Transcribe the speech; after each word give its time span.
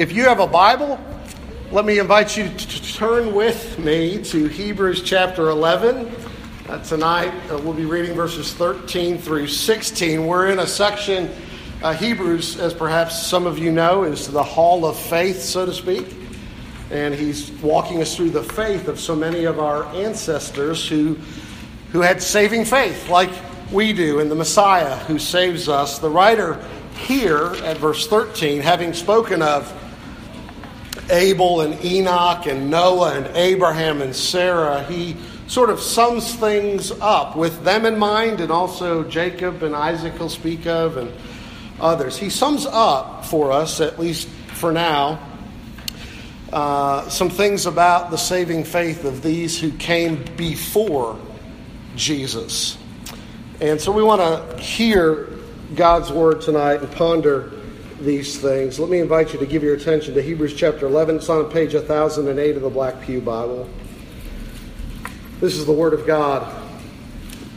If 0.00 0.12
you 0.12 0.24
have 0.24 0.40
a 0.40 0.46
Bible, 0.46 0.98
let 1.70 1.84
me 1.84 1.98
invite 1.98 2.34
you 2.34 2.48
to 2.48 2.94
turn 2.94 3.34
with 3.34 3.78
me 3.78 4.24
to 4.24 4.46
Hebrews 4.46 5.02
chapter 5.02 5.50
11. 5.50 6.10
Uh, 6.66 6.82
tonight 6.82 7.34
uh, 7.50 7.58
we'll 7.58 7.74
be 7.74 7.84
reading 7.84 8.14
verses 8.14 8.54
13 8.54 9.18
through 9.18 9.48
16. 9.48 10.26
We're 10.26 10.48
in 10.48 10.60
a 10.60 10.66
section, 10.66 11.28
uh, 11.82 11.92
Hebrews, 11.92 12.58
as 12.58 12.72
perhaps 12.72 13.26
some 13.26 13.46
of 13.46 13.58
you 13.58 13.70
know, 13.72 14.04
is 14.04 14.26
the 14.26 14.42
hall 14.42 14.86
of 14.86 14.98
faith, 14.98 15.42
so 15.42 15.66
to 15.66 15.74
speak. 15.74 16.06
And 16.90 17.14
he's 17.14 17.50
walking 17.60 18.00
us 18.00 18.16
through 18.16 18.30
the 18.30 18.42
faith 18.42 18.88
of 18.88 18.98
so 18.98 19.14
many 19.14 19.44
of 19.44 19.60
our 19.60 19.84
ancestors 19.94 20.88
who, 20.88 21.18
who 21.92 22.00
had 22.00 22.22
saving 22.22 22.64
faith, 22.64 23.10
like 23.10 23.30
we 23.70 23.92
do, 23.92 24.20
in 24.20 24.30
the 24.30 24.34
Messiah 24.34 24.96
who 25.00 25.18
saves 25.18 25.68
us. 25.68 25.98
The 25.98 26.08
writer 26.08 26.58
here 26.96 27.48
at 27.64 27.76
verse 27.76 28.06
13, 28.06 28.62
having 28.62 28.94
spoken 28.94 29.42
of 29.42 29.76
Abel 31.10 31.60
and 31.60 31.84
Enoch 31.84 32.46
and 32.46 32.70
Noah 32.70 33.14
and 33.14 33.36
Abraham 33.36 34.00
and 34.02 34.14
Sarah, 34.14 34.84
he 34.84 35.16
sort 35.46 35.70
of 35.70 35.80
sums 35.80 36.34
things 36.34 36.92
up 37.00 37.36
with 37.36 37.64
them 37.64 37.84
in 37.84 37.98
mind 37.98 38.40
and 38.40 38.52
also 38.52 39.02
Jacob 39.04 39.62
and 39.62 39.74
Isaac 39.74 40.14
he'll 40.14 40.28
speak 40.28 40.66
of 40.66 40.96
and 40.96 41.12
others. 41.80 42.16
He 42.16 42.30
sums 42.30 42.66
up 42.66 43.24
for 43.24 43.50
us, 43.50 43.80
at 43.80 43.98
least 43.98 44.28
for 44.28 44.72
now, 44.72 45.18
uh, 46.52 47.08
some 47.08 47.30
things 47.30 47.66
about 47.66 48.10
the 48.10 48.16
saving 48.16 48.64
faith 48.64 49.04
of 49.04 49.22
these 49.22 49.58
who 49.60 49.72
came 49.72 50.24
before 50.36 51.18
Jesus. 51.96 52.76
And 53.60 53.80
so 53.80 53.92
we 53.92 54.02
want 54.02 54.20
to 54.20 54.62
hear 54.62 55.28
God's 55.74 56.10
word 56.10 56.40
tonight 56.40 56.80
and 56.80 56.90
ponder 56.92 57.52
these 58.00 58.38
things, 58.38 58.78
let 58.80 58.88
me 58.88 58.98
invite 58.98 59.32
you 59.32 59.38
to 59.38 59.46
give 59.46 59.62
your 59.62 59.74
attention 59.74 60.14
to 60.14 60.22
Hebrews 60.22 60.54
chapter 60.54 60.86
11. 60.86 61.16
It's 61.16 61.28
on 61.28 61.50
page 61.50 61.74
1008 61.74 62.56
of 62.56 62.62
the 62.62 62.70
Black 62.70 63.00
Pew 63.02 63.20
Bible. 63.20 63.68
This 65.40 65.56
is 65.56 65.66
the 65.66 65.72
Word 65.72 65.92
of 65.92 66.06
God. 66.06 66.50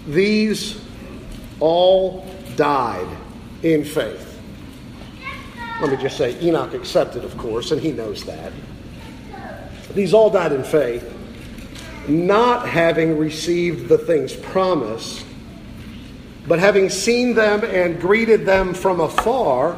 These 0.08 0.82
all 1.60 2.26
died 2.56 3.08
in 3.64 3.86
faith. 3.86 4.42
Let 5.82 5.92
me 5.92 5.98
just 5.98 6.18
say, 6.18 6.40
Enoch 6.42 6.74
accepted, 6.74 7.24
of 7.24 7.38
course, 7.38 7.72
and 7.72 7.82
he 7.82 7.92
knows 7.92 8.24
that. 8.26 8.52
These 9.94 10.14
all 10.14 10.30
died 10.30 10.52
in 10.52 10.64
faith, 10.64 11.10
not 12.08 12.68
having 12.68 13.18
received 13.18 13.88
the 13.88 13.98
things 13.98 14.34
promised, 14.34 15.26
but 16.48 16.60
having 16.60 16.90
seen 16.90 17.34
them 17.34 17.64
and 17.64 18.00
greeted 18.00 18.46
them 18.46 18.74
from 18.74 19.00
afar 19.00 19.78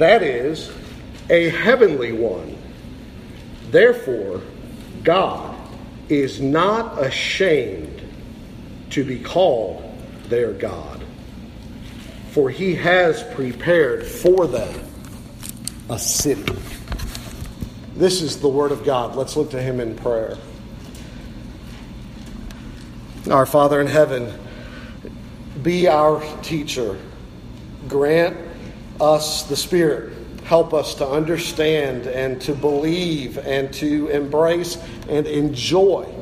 that 0.00 0.22
is, 0.22 0.72
a 1.28 1.50
heavenly 1.50 2.12
one. 2.12 2.56
Therefore, 3.70 4.40
God 5.04 5.56
is 6.08 6.40
not 6.40 7.02
ashamed 7.02 8.02
to 8.90 9.04
be 9.04 9.18
called 9.18 9.84
their 10.24 10.52
God, 10.52 11.04
for 12.30 12.48
he 12.48 12.74
has 12.76 13.22
prepared 13.34 14.06
for 14.06 14.46
them 14.46 14.86
a 15.90 15.98
city. 15.98 16.56
This 17.94 18.22
is 18.22 18.40
the 18.40 18.48
Word 18.48 18.72
of 18.72 18.82
God. 18.84 19.16
Let's 19.16 19.36
look 19.36 19.50
to 19.50 19.60
Him 19.60 19.80
in 19.80 19.96
prayer. 19.96 20.38
Our 23.30 23.44
Father 23.44 23.82
in 23.82 23.86
heaven, 23.86 24.32
be 25.62 25.88
our 25.88 26.22
teacher. 26.40 26.98
Grant 27.86 28.49
us 29.00 29.44
the 29.44 29.56
Spirit. 29.56 30.12
Help 30.44 30.74
us 30.74 30.94
to 30.96 31.06
understand 31.06 32.06
and 32.06 32.40
to 32.42 32.54
believe 32.54 33.38
and 33.38 33.72
to 33.74 34.08
embrace 34.08 34.78
and 35.08 35.26
enjoy 35.26 36.12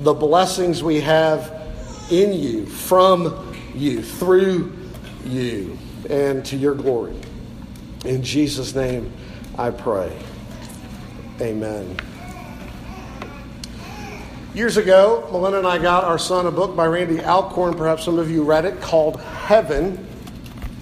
the 0.00 0.12
blessings 0.12 0.82
we 0.82 1.00
have 1.00 1.60
in 2.10 2.32
you, 2.32 2.66
from 2.66 3.56
you, 3.74 4.02
through 4.02 4.76
you, 5.24 5.78
and 6.10 6.44
to 6.44 6.56
your 6.56 6.74
glory. 6.74 7.16
In 8.04 8.22
Jesus' 8.22 8.74
name 8.74 9.12
I 9.56 9.70
pray. 9.70 10.16
Amen. 11.40 11.96
Years 14.54 14.76
ago, 14.76 15.28
Melinda 15.32 15.58
and 15.58 15.66
I 15.66 15.78
got 15.78 16.04
our 16.04 16.18
son 16.18 16.46
a 16.46 16.50
book 16.50 16.76
by 16.76 16.86
Randy 16.86 17.20
Alcorn. 17.20 17.74
Perhaps 17.74 18.04
some 18.04 18.18
of 18.18 18.30
you 18.30 18.42
read 18.42 18.64
it 18.64 18.80
called 18.80 19.20
Heaven. 19.20 20.06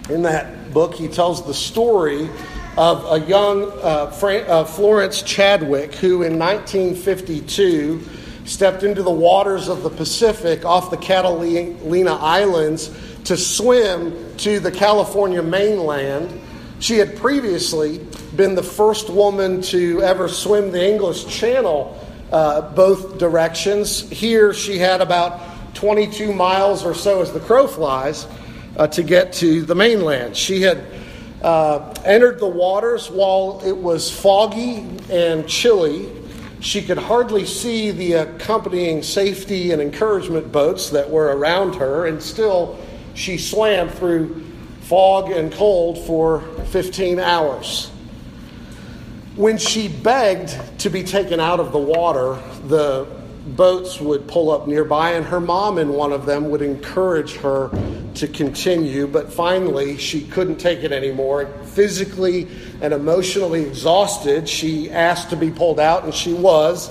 In 0.08 0.22
that 0.22 0.59
book, 0.72 0.94
he 0.94 1.08
tells 1.08 1.47
the 1.47 1.54
story 1.54 2.28
of 2.76 3.04
a 3.22 3.26
young 3.26 3.64
uh, 3.64 4.10
uh, 4.12 4.64
Florence 4.64 5.22
Chadwick 5.22 5.94
who, 5.94 6.22
in 6.22 6.38
1952, 6.38 8.00
stepped 8.44 8.82
into 8.82 9.03
the 9.03 9.10
waters 9.10 9.69
of 9.69 9.82
the 9.82 9.91
Pacific 9.91 10.64
off 10.64 10.91
the 10.91 10.97
Catalina 10.97 12.16
Islands 12.16 12.91
to 13.25 13.36
swim 13.36 14.36
to 14.38 14.60
the 14.60 14.70
California 14.70 15.42
mainland. 15.42 16.41
She 16.78 16.97
had 16.97 17.16
previously 17.16 17.98
been 18.36 18.54
the 18.54 18.62
first 18.62 19.10
woman 19.10 19.60
to 19.62 20.00
ever 20.03 20.28
swim 20.28 20.72
the 20.72 20.84
English 20.84 21.26
Channel 21.26 21.97
uh, 22.32 22.60
both 22.75 23.19
directions. 23.19 24.09
Here, 24.09 24.54
she 24.54 24.78
had 24.78 25.00
about 25.00 25.75
22 25.75 26.32
miles 26.32 26.84
or 26.84 26.94
so 26.94 27.20
as 27.22 27.32
the 27.32 27.41
crow 27.41 27.66
flies 27.66 28.26
uh, 28.76 28.86
to 28.88 29.03
get 29.03 29.32
to 29.34 29.62
the 29.62 29.75
mainland. 29.75 30.36
She 30.36 30.62
had 30.62 30.84
uh, 31.42 31.94
entered 32.04 32.38
the 32.38 32.48
waters 32.48 33.10
while 33.10 33.60
it 33.64 33.76
was 33.76 34.10
foggy 34.10 34.86
and 35.10 35.48
chilly. 35.48 36.10
She 36.60 36.82
could 36.82 36.98
hardly 36.98 37.47
see 37.47 37.91
the 37.91 38.12
accompanying 38.14 39.03
safety 39.03 39.72
and 39.72 39.80
encouragement 39.80 40.53
boats 40.53 40.91
that 40.91 41.09
were 41.09 41.36
around 41.36 41.75
her, 41.76 42.06
and 42.06 42.22
still 42.22 42.78
she 43.14 43.38
swam 43.38 43.88
through 43.88 44.44
fog 44.82 45.30
and 45.30 45.53
cold 45.53 46.04
for 46.06 46.41
15 46.66 47.19
hours. 47.19 47.91
When 49.36 49.56
she 49.56 49.88
begged 49.88 50.59
to 50.80 50.91
be 50.91 51.03
taken 51.03 51.41
out 51.41 51.60
of 51.60 51.72
the 51.72 51.78
water, 51.78 52.38
the 52.66 53.06
boats 53.56 54.00
would 54.00 54.26
pull 54.28 54.50
up 54.50 54.66
nearby, 54.66 55.12
and 55.12 55.26
her 55.26 55.40
mom 55.40 55.78
in 55.78 55.90
one 55.90 56.12
of 56.12 56.26
them 56.26 56.50
would 56.50 56.62
encourage 56.62 57.34
her 57.36 57.70
to 58.14 58.28
continue. 58.28 59.06
But 59.06 59.32
finally, 59.32 59.96
she 59.96 60.22
couldn't 60.26 60.56
take 60.56 60.80
it 60.80 60.92
anymore. 60.92 61.46
Physically 61.64 62.48
and 62.80 62.92
emotionally 62.92 63.62
exhausted, 63.62 64.48
she 64.48 64.90
asked 64.90 65.30
to 65.30 65.36
be 65.36 65.50
pulled 65.50 65.80
out, 65.80 66.04
and 66.04 66.14
she 66.14 66.32
was. 66.32 66.90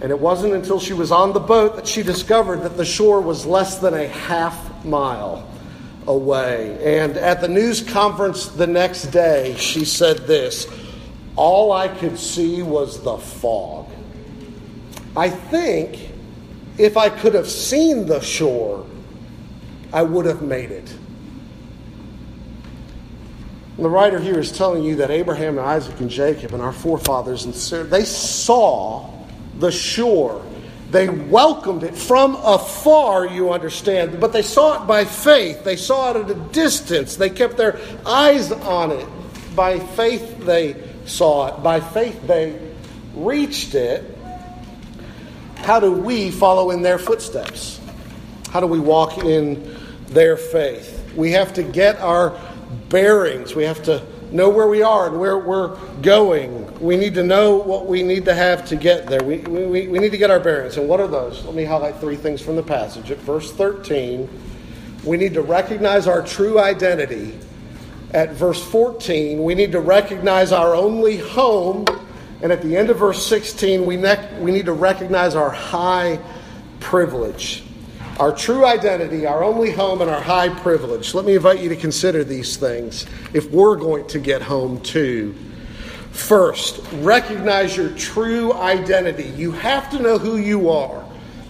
And 0.00 0.12
it 0.12 0.18
wasn't 0.18 0.54
until 0.54 0.78
she 0.78 0.92
was 0.92 1.10
on 1.10 1.32
the 1.32 1.40
boat 1.40 1.76
that 1.76 1.86
she 1.86 2.02
discovered 2.02 2.62
that 2.62 2.76
the 2.76 2.84
shore 2.84 3.20
was 3.20 3.44
less 3.44 3.78
than 3.78 3.94
a 3.94 4.06
half 4.06 4.84
mile 4.84 5.48
away. 6.06 6.78
And 7.00 7.16
at 7.16 7.40
the 7.40 7.48
news 7.48 7.82
conference 7.82 8.46
the 8.48 8.66
next 8.66 9.06
day, 9.06 9.56
she 9.58 9.84
said 9.84 10.18
this 10.18 10.66
All 11.36 11.72
I 11.72 11.88
could 11.88 12.18
see 12.18 12.62
was 12.62 13.02
the 13.02 13.18
fog. 13.18 13.87
I 15.18 15.30
think 15.30 16.10
if 16.78 16.96
I 16.96 17.08
could 17.08 17.34
have 17.34 17.48
seen 17.48 18.06
the 18.06 18.20
shore, 18.20 18.86
I 19.92 20.02
would 20.02 20.26
have 20.26 20.42
made 20.42 20.70
it. 20.70 20.88
And 23.74 23.84
the 23.84 23.88
writer 23.90 24.20
here 24.20 24.38
is 24.38 24.52
telling 24.52 24.84
you 24.84 24.94
that 24.96 25.10
Abraham 25.10 25.58
and 25.58 25.66
Isaac 25.66 25.98
and 25.98 26.08
Jacob 26.08 26.54
and 26.54 26.62
our 26.62 26.72
forefathers 26.72 27.46
and 27.46 27.54
Sarah, 27.54 27.82
they 27.82 28.04
saw 28.04 29.10
the 29.58 29.72
shore. 29.72 30.44
They 30.92 31.08
welcomed 31.08 31.82
it 31.82 31.96
from 31.96 32.36
afar, 32.36 33.26
you 33.26 33.52
understand, 33.52 34.20
but 34.20 34.32
they 34.32 34.42
saw 34.42 34.80
it 34.80 34.86
by 34.86 35.04
faith. 35.04 35.64
They 35.64 35.74
saw 35.74 36.12
it 36.12 36.16
at 36.24 36.30
a 36.30 36.34
distance. 36.52 37.16
They 37.16 37.30
kept 37.30 37.56
their 37.56 37.80
eyes 38.06 38.52
on 38.52 38.92
it. 38.92 39.08
By 39.56 39.80
faith, 39.80 40.46
they 40.46 40.76
saw 41.06 41.48
it. 41.48 41.60
By 41.64 41.80
faith, 41.80 42.24
they 42.28 42.56
reached 43.16 43.74
it 43.74 44.17
how 45.58 45.80
do 45.80 45.92
we 45.92 46.30
follow 46.30 46.70
in 46.70 46.82
their 46.82 46.98
footsteps? 46.98 47.80
How 48.50 48.60
do 48.60 48.66
we 48.66 48.80
walk 48.80 49.18
in 49.18 49.76
their 50.06 50.36
faith? 50.36 51.12
We 51.14 51.32
have 51.32 51.52
to 51.54 51.62
get 51.62 51.98
our 52.00 52.38
bearings. 52.88 53.54
We 53.54 53.64
have 53.64 53.82
to 53.84 54.02
know 54.30 54.48
where 54.48 54.68
we 54.68 54.82
are 54.82 55.08
and 55.08 55.18
where 55.18 55.38
we're 55.38 55.76
going. 56.00 56.78
We 56.80 56.96
need 56.96 57.14
to 57.14 57.22
know 57.22 57.56
what 57.56 57.86
we 57.86 58.02
need 58.02 58.24
to 58.26 58.34
have 58.34 58.66
to 58.66 58.76
get 58.76 59.06
there. 59.06 59.22
We, 59.22 59.38
we, 59.38 59.88
we 59.88 59.98
need 59.98 60.12
to 60.12 60.18
get 60.18 60.30
our 60.30 60.40
bearings. 60.40 60.76
And 60.76 60.88
what 60.88 61.00
are 61.00 61.06
those? 61.06 61.44
Let 61.44 61.54
me 61.54 61.64
highlight 61.64 61.96
three 61.96 62.16
things 62.16 62.40
from 62.40 62.56
the 62.56 62.62
passage. 62.62 63.10
At 63.10 63.18
verse 63.18 63.52
13, 63.52 64.28
we 65.04 65.16
need 65.16 65.34
to 65.34 65.42
recognize 65.42 66.06
our 66.06 66.22
true 66.22 66.58
identity. 66.58 67.38
At 68.12 68.32
verse 68.32 68.62
14, 68.70 69.42
we 69.42 69.54
need 69.54 69.72
to 69.72 69.80
recognize 69.80 70.52
our 70.52 70.74
only 70.74 71.18
home. 71.18 71.84
And 72.42 72.52
at 72.52 72.62
the 72.62 72.76
end 72.76 72.90
of 72.90 72.98
verse 72.98 73.26
16, 73.26 73.84
we, 73.84 73.96
ne- 73.96 74.38
we 74.40 74.52
need 74.52 74.66
to 74.66 74.72
recognize 74.72 75.34
our 75.34 75.50
high 75.50 76.20
privilege 76.80 77.64
our 78.18 78.34
true 78.34 78.64
identity, 78.66 79.26
our 79.26 79.44
only 79.44 79.70
home, 79.70 80.00
and 80.00 80.10
our 80.10 80.20
high 80.20 80.48
privilege. 80.48 81.14
Let 81.14 81.24
me 81.24 81.36
invite 81.36 81.60
you 81.60 81.68
to 81.68 81.76
consider 81.76 82.24
these 82.24 82.56
things 82.56 83.06
if 83.32 83.50
we're 83.50 83.76
going 83.76 84.06
to 84.08 84.18
get 84.18 84.42
home 84.42 84.80
too. 84.80 85.34
First, 86.10 86.80
recognize 86.94 87.76
your 87.76 87.90
true 87.90 88.52
identity. 88.54 89.28
You 89.36 89.52
have 89.52 89.88
to 89.90 90.02
know 90.02 90.18
who 90.18 90.36
you 90.36 90.68
are. 90.68 91.04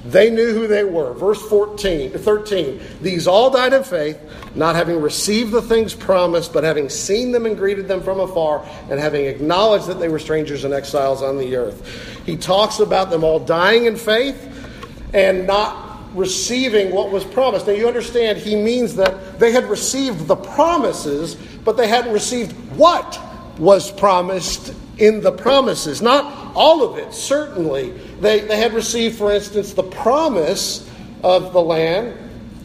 They 0.09 0.31
knew 0.31 0.55
who 0.55 0.67
they 0.67 0.85
were. 0.85 1.13
Verse 1.13 1.41
14, 1.49 2.13
13. 2.13 2.81
These 3.03 3.27
all 3.27 3.51
died 3.51 3.75
in 3.75 3.85
faith, 3.85 4.19
not 4.55 4.75
having 4.75 5.03
received 5.03 5.53
the 5.53 5.61
things 5.61 5.95
promised, 5.95 6.55
but 6.55 6.65
having 6.65 6.89
seen 6.89 7.31
them 7.31 7.45
and 7.45 7.57
greeted 7.57 7.89
them 7.89 8.03
from 8.03 8.19
afar, 8.19 8.67
and 8.91 8.99
having 8.99 9.27
acknowledged 9.27 9.87
that 9.87 10.01
they 10.01 10.09
were 10.09 10.19
strangers 10.19 10.65
and 10.65 10.73
exiles 10.73 11.23
on 11.23 11.37
the 11.37 11.57
earth. 11.57 11.87
He 12.25 12.39
talks 12.39 12.81
about 12.81 13.11
them 13.11 13.23
all 13.23 13.39
dying 13.39 13.85
in 13.85 13.97
faith 13.97 14.47
and 15.13 15.47
not 15.47 16.01
receiving 16.15 16.91
what 16.91 17.11
was 17.11 17.25
promised. 17.25 17.67
Now, 17.67 17.75
you 17.75 17.87
understand, 17.87 18.39
he 18.39 18.57
means 18.57 18.97
that 18.97 19.39
they 19.39 19.53
had 19.53 19.65
received 19.65 20.27
the 20.27 20.37
promises, 20.37 21.35
but 21.65 21.77
they 21.77 21.87
hadn't 21.87 22.15
received 22.15 22.53
what 22.77 23.21
was 23.59 23.93
promised 23.93 24.73
in 24.97 25.21
the 25.21 25.33
promises. 25.33 26.01
Not 26.01 26.48
all 26.59 26.83
of 26.83 26.99
it, 26.99 27.15
certainly. 27.15 27.91
They, 28.21 28.41
they 28.41 28.57
had 28.57 28.75
received, 28.75 29.17
for 29.17 29.33
instance, 29.33 29.73
the 29.73 29.83
promise 29.83 30.91
of 31.23 31.53
the 31.53 31.63
land, 31.63 32.17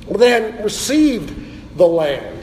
but 0.07 0.17
they 0.17 0.31
hadn't 0.31 0.63
received 0.63 1.77
the 1.77 1.87
land. 1.87 2.39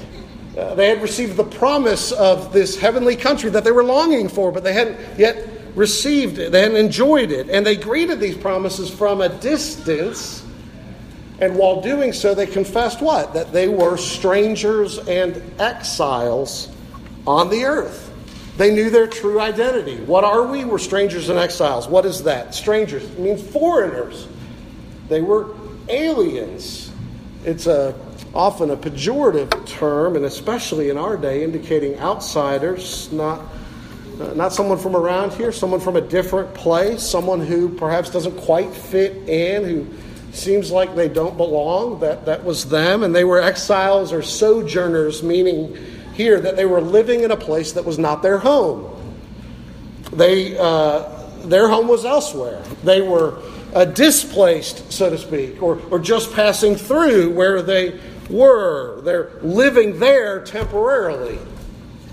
Uh, 0.57 0.75
they 0.75 0.89
had 0.89 1.03
received 1.03 1.37
the 1.37 1.45
promise 1.45 2.13
of 2.13 2.53
this 2.53 2.79
heavenly 2.79 3.17
country 3.17 3.51
that 3.51 3.65
they 3.65 3.73
were 3.73 3.85
longing 3.85 4.29
for, 4.29 4.51
but 4.51 4.65
they 4.65 4.73
hadn't 4.73 5.19
yet 5.19 5.49
received 5.75 6.39
it. 6.39 6.53
They 6.53 6.63
hadn't 6.63 6.77
enjoyed 6.77 7.31
it. 7.31 7.49
And 7.51 7.67
they 7.67 7.77
greeted 7.77 8.21
these 8.21 8.37
promises 8.37 8.91
from 8.91 9.21
a 9.21 9.29
distance 9.29 10.41
and 11.41 11.57
while 11.57 11.81
doing 11.81 12.13
so, 12.13 12.35
they 12.35 12.47
confessed 12.47 13.01
what? 13.01 13.33
That 13.33 13.53
they 13.53 13.67
were 13.67 13.97
strangers 13.97 14.99
and 14.99 15.43
exiles 15.59 16.69
on 17.27 17.49
the 17.49 17.65
earth. 17.65 18.10
They 18.61 18.71
knew 18.71 18.91
their 18.91 19.07
true 19.07 19.41
identity. 19.41 19.97
What 20.05 20.23
are 20.23 20.47
we? 20.47 20.67
We're 20.67 20.77
strangers 20.77 21.31
and 21.31 21.39
exiles. 21.39 21.89
What 21.89 22.05
is 22.05 22.25
that? 22.25 22.55
Strangers 22.55 23.11
means 23.17 23.43
foreigners. 23.43 24.29
They 25.09 25.23
were 25.23 25.57
aliens. 25.89 26.93
It's 27.47 27.67
a 27.67 27.95
often 28.35 28.69
a 28.69 28.77
pejorative 28.77 29.67
term, 29.67 30.15
and 30.15 30.27
especially 30.27 30.91
in 30.91 30.99
our 30.99 31.17
day, 31.17 31.43
indicating 31.43 31.99
outsiders, 32.01 33.11
not 33.11 33.41
uh, 34.21 34.35
not 34.35 34.53
someone 34.53 34.77
from 34.77 34.95
around 34.95 35.33
here, 35.33 35.53
someone 35.53 35.81
from 35.81 35.97
a 35.97 36.03
different 36.03 36.53
place, 36.53 37.03
someone 37.03 37.41
who 37.41 37.71
perhaps 37.71 38.11
doesn't 38.11 38.37
quite 38.37 38.71
fit 38.75 39.27
in, 39.27 39.65
who 39.65 39.87
seems 40.33 40.71
like 40.71 40.95
they 40.95 41.09
don't 41.09 41.39
belong. 41.39 41.99
That, 42.01 42.27
that 42.27 42.45
was 42.45 42.69
them. 42.69 43.05
And 43.05 43.15
they 43.15 43.25
were 43.25 43.41
exiles 43.41 44.13
or 44.13 44.21
sojourners, 44.21 45.23
meaning 45.23 45.79
here 46.15 46.41
that 46.41 46.57
they 46.57 46.67
were 46.67 46.81
living 46.81 47.23
in 47.23 47.31
a 47.31 47.37
place 47.37 47.73
that 47.73 47.85
was 47.85 47.99
not 47.99 48.23
their 48.23 48.39
home. 48.39 48.97
They, 50.13 50.59
uh, 50.59 51.09
their 51.45 51.69
home 51.69 51.89
was 51.89 52.05
elsewhere. 52.05 52.63
They 52.85 53.01
were 53.01 53.41
uh, 53.75 53.85
displaced, 53.85 54.93
so 54.93 55.11
to 55.11 55.19
speak, 55.19 55.63
or, 55.63 55.81
or 55.91 55.99
just 55.99 56.33
passing 56.35 56.77
through 56.77 57.31
where 57.33 57.63
they 57.63 58.01
were. 58.29 59.01
They're 59.03 59.31
living 59.43 59.99
there 59.99 60.45
temporarily. 60.45 61.39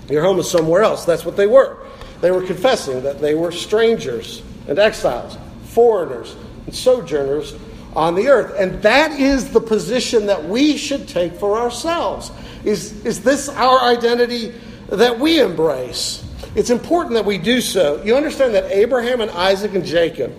Your 0.08 0.22
home 0.22 0.38
is 0.38 0.50
somewhere 0.50 0.82
else. 0.82 1.04
That's 1.04 1.24
what 1.24 1.36
they 1.36 1.46
were. 1.46 1.78
They 2.20 2.30
were 2.30 2.42
confessing 2.42 3.02
that 3.02 3.20
they 3.20 3.34
were 3.34 3.52
strangers 3.52 4.42
and 4.66 4.78
exiles, 4.78 5.36
foreigners 5.64 6.34
and 6.66 6.74
sojourners 6.74 7.54
on 7.94 8.14
the 8.14 8.28
earth. 8.28 8.54
And 8.58 8.82
that 8.82 9.12
is 9.12 9.50
the 9.50 9.60
position 9.60 10.26
that 10.26 10.44
we 10.44 10.76
should 10.76 11.08
take 11.08 11.34
for 11.34 11.58
ourselves. 11.58 12.30
Is, 12.68 13.02
is 13.06 13.22
this 13.22 13.48
our 13.48 13.80
identity 13.80 14.52
that 14.88 15.18
we 15.18 15.40
embrace? 15.40 16.22
It's 16.54 16.68
important 16.68 17.14
that 17.14 17.24
we 17.24 17.38
do 17.38 17.62
so. 17.62 18.02
You 18.02 18.14
understand 18.14 18.54
that 18.54 18.70
Abraham 18.70 19.22
and 19.22 19.30
Isaac 19.30 19.74
and 19.74 19.86
Jacob, 19.86 20.34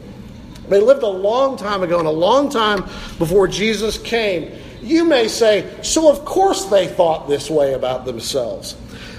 they 0.67 0.79
lived 0.79 1.01
a 1.01 1.07
long 1.07 1.57
time 1.57 1.81
ago 1.81 1.97
and 1.97 2.07
a 2.07 2.11
long 2.11 2.51
time 2.51 2.83
before 3.17 3.47
Jesus 3.47 3.97
came. 3.97 4.53
You 4.83 5.05
may 5.05 5.27
say, 5.27 5.67
so 5.81 6.07
of 6.07 6.23
course 6.23 6.65
they 6.65 6.87
thought 6.87 7.27
this 7.27 7.49
way 7.49 7.73
about 7.73 8.05
themselves. 8.05 8.75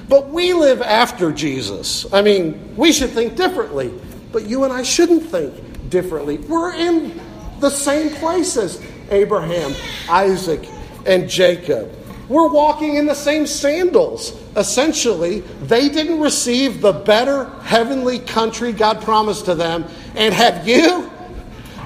But 0.09 0.29
we 0.29 0.53
live 0.53 0.81
after 0.81 1.33
Jesus. 1.33 2.07
I 2.13 2.23
mean, 2.23 2.77
we 2.77 2.93
should 2.93 3.11
think 3.11 3.35
differently. 3.35 3.93
But 4.31 4.47
you 4.47 4.63
and 4.63 4.73
I 4.73 4.85
shouldn't 4.85 5.25
think 5.25 5.91
differently. 5.91 6.39
We're 6.39 6.75
in 6.75 7.21
the 7.59 7.71
same 7.71 8.11
place 8.17 8.57
as 8.57 8.81
Abraham, 9.11 9.75
Isaac, 10.09 10.69
and 11.07 11.29
Jacob. 11.29 11.97
We're 12.31 12.49
walking 12.49 12.95
in 12.95 13.07
the 13.07 13.15
same 13.15 13.45
sandals. 13.45 14.41
Essentially, 14.57 15.41
they 15.63 15.89
didn't 15.89 16.21
receive 16.21 16.81
the 16.81 16.93
better 16.93 17.47
heavenly 17.63 18.21
country 18.21 18.73
God 18.73 19.03
promised 19.03 19.47
to 19.47 19.57
them. 19.57 19.85
And 20.15 20.33
have 20.33 20.67
you? 20.67 21.11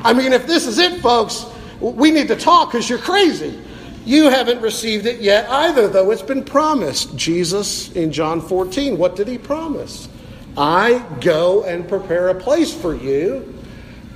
I 0.02 0.12
mean, 0.12 0.34
if 0.34 0.46
this 0.46 0.66
is 0.66 0.78
it, 0.78 1.00
folks, 1.00 1.46
we 1.80 2.10
need 2.10 2.28
to 2.28 2.36
talk 2.36 2.70
because 2.70 2.90
you're 2.90 2.98
crazy. 2.98 3.58
You 4.04 4.28
haven't 4.28 4.60
received 4.60 5.06
it 5.06 5.22
yet 5.22 5.48
either, 5.48 5.88
though 5.88 6.10
it's 6.10 6.20
been 6.20 6.44
promised. 6.44 7.16
Jesus 7.16 7.90
in 7.92 8.12
John 8.12 8.42
14, 8.42 8.98
what 8.98 9.16
did 9.16 9.28
he 9.28 9.38
promise? 9.38 10.10
I 10.58 10.98
go 11.22 11.64
and 11.64 11.88
prepare 11.88 12.28
a 12.28 12.34
place 12.34 12.70
for 12.70 12.94
you. 12.94 13.58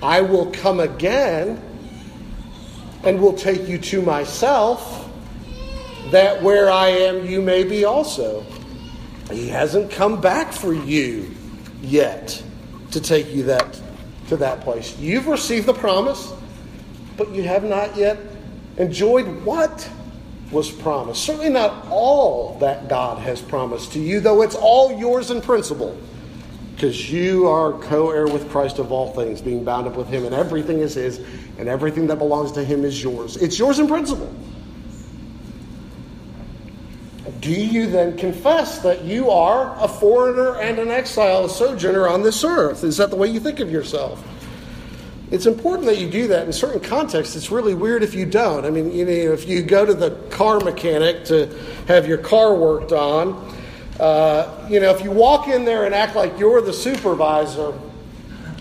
I 0.03 0.21
will 0.21 0.51
come 0.51 0.81
again 0.81 1.59
and 3.03 3.19
will 3.19 3.33
take 3.33 3.67
you 3.67 3.79
to 3.79 4.03
myself, 4.03 5.08
that 6.11 6.43
where 6.43 6.71
I 6.71 6.89
am, 6.89 7.27
you 7.27 7.43
may 7.43 7.65
be 7.65 7.85
also. 7.85 8.45
He 9.31 9.49
hasn't 9.49 9.91
come 9.91 10.21
back 10.21 10.53
for 10.53 10.73
you 10.73 11.35
yet 11.83 12.43
to 12.93 13.01
take 13.01 13.35
you 13.35 13.45
that 13.45 13.81
to 14.29 14.37
that 14.39 14.61
place. 14.61 14.99
You've 14.99 15.27
received 15.27 15.67
the 15.67 15.75
promise, 15.75 16.33
but 17.17 17.31
you 17.31 17.43
have 17.45 17.65
not 17.65 17.97
yet 17.97 18.19
enjoyed 18.77 19.27
what 19.45 19.89
was 20.51 20.71
promised. 20.71 21.25
Certainly 21.25 21.51
not 21.51 21.87
all 21.91 22.59
that 22.59 22.89
God 22.89 23.19
has 23.19 23.41
promised 23.41 23.93
to 23.93 24.01
you, 24.01 24.21
though 24.21 24.43
it's 24.43 24.55
all 24.55 24.99
yours 24.99 25.31
in 25.31 25.41
principle 25.41 25.99
because 26.79 27.11
you 27.11 27.49
are 27.49 27.73
co 27.73 28.11
heir 28.11 28.29
with 28.29 28.49
Christ 28.51 28.79
of 28.79 28.93
all 28.93 29.13
things, 29.13 29.41
being 29.41 29.65
bound 29.65 29.89
up 29.89 29.97
with 29.97 30.09
Him, 30.09 30.25
and 30.25 30.33
everything 30.33 30.79
is 30.79 30.95
His, 30.95 31.19
and 31.59 31.69
everything 31.69 32.07
that 32.07 32.19
belongs 32.19 32.53
to 32.53 32.63
Him 32.63 32.85
is 32.85 33.03
yours. 33.03 33.37
It's 33.37 33.59
yours 33.59 33.81
in 33.81 33.89
principle. 33.89 34.33
Do 37.41 37.53
you 37.53 37.87
then 37.87 38.17
confess 38.17 38.81
that 38.81 39.05
you 39.05 39.31
are 39.31 39.77
a 39.79 39.87
foreigner 39.87 40.57
and 40.57 40.79
an 40.79 40.91
exile, 40.91 41.45
a 41.45 41.49
sojourner 41.49 42.09
on 42.09 42.23
this 42.23 42.43
earth? 42.43 42.83
Is 42.85 42.97
that 42.97 43.11
the 43.11 43.17
way 43.17 43.29
you 43.29 43.39
think 43.39 43.61
of 43.61 43.71
yourself? 43.71 44.25
It's 45.31 45.47
important 45.47 45.87
that 45.87 45.99
you 45.99 46.09
do 46.09 46.27
that 46.29 46.47
in 46.47 46.53
certain 46.53 46.81
contexts. 46.81 47.37
It's 47.37 47.51
really 47.51 47.75
weird 47.75 48.03
if 48.03 48.15
you 48.15 48.25
don't. 48.25 48.65
I 48.65 48.71
mean, 48.71 48.91
you 48.93 49.05
know, 49.05 49.13
if 49.13 49.47
you 49.47 49.63
go 49.63 49.85
to 49.85 49.93
the 49.93 50.13
car 50.31 50.59
mechanic 50.61 51.25
to 51.27 51.55
have 51.87 52.09
your 52.09 52.19
car 52.19 52.55
worked 52.55 52.93
on, 52.93 53.55
uh, 54.01 54.67
you 54.71 54.81
know, 54.81 54.91
if 54.91 55.05
you 55.05 55.11
walk 55.11 55.49
in 55.49 55.65
there 55.65 55.85
and 55.85 55.95
act 55.95 56.17
like 56.17 56.39
you're 56.39 56.63
the 56.63 56.73
supervisor, 56.73 57.79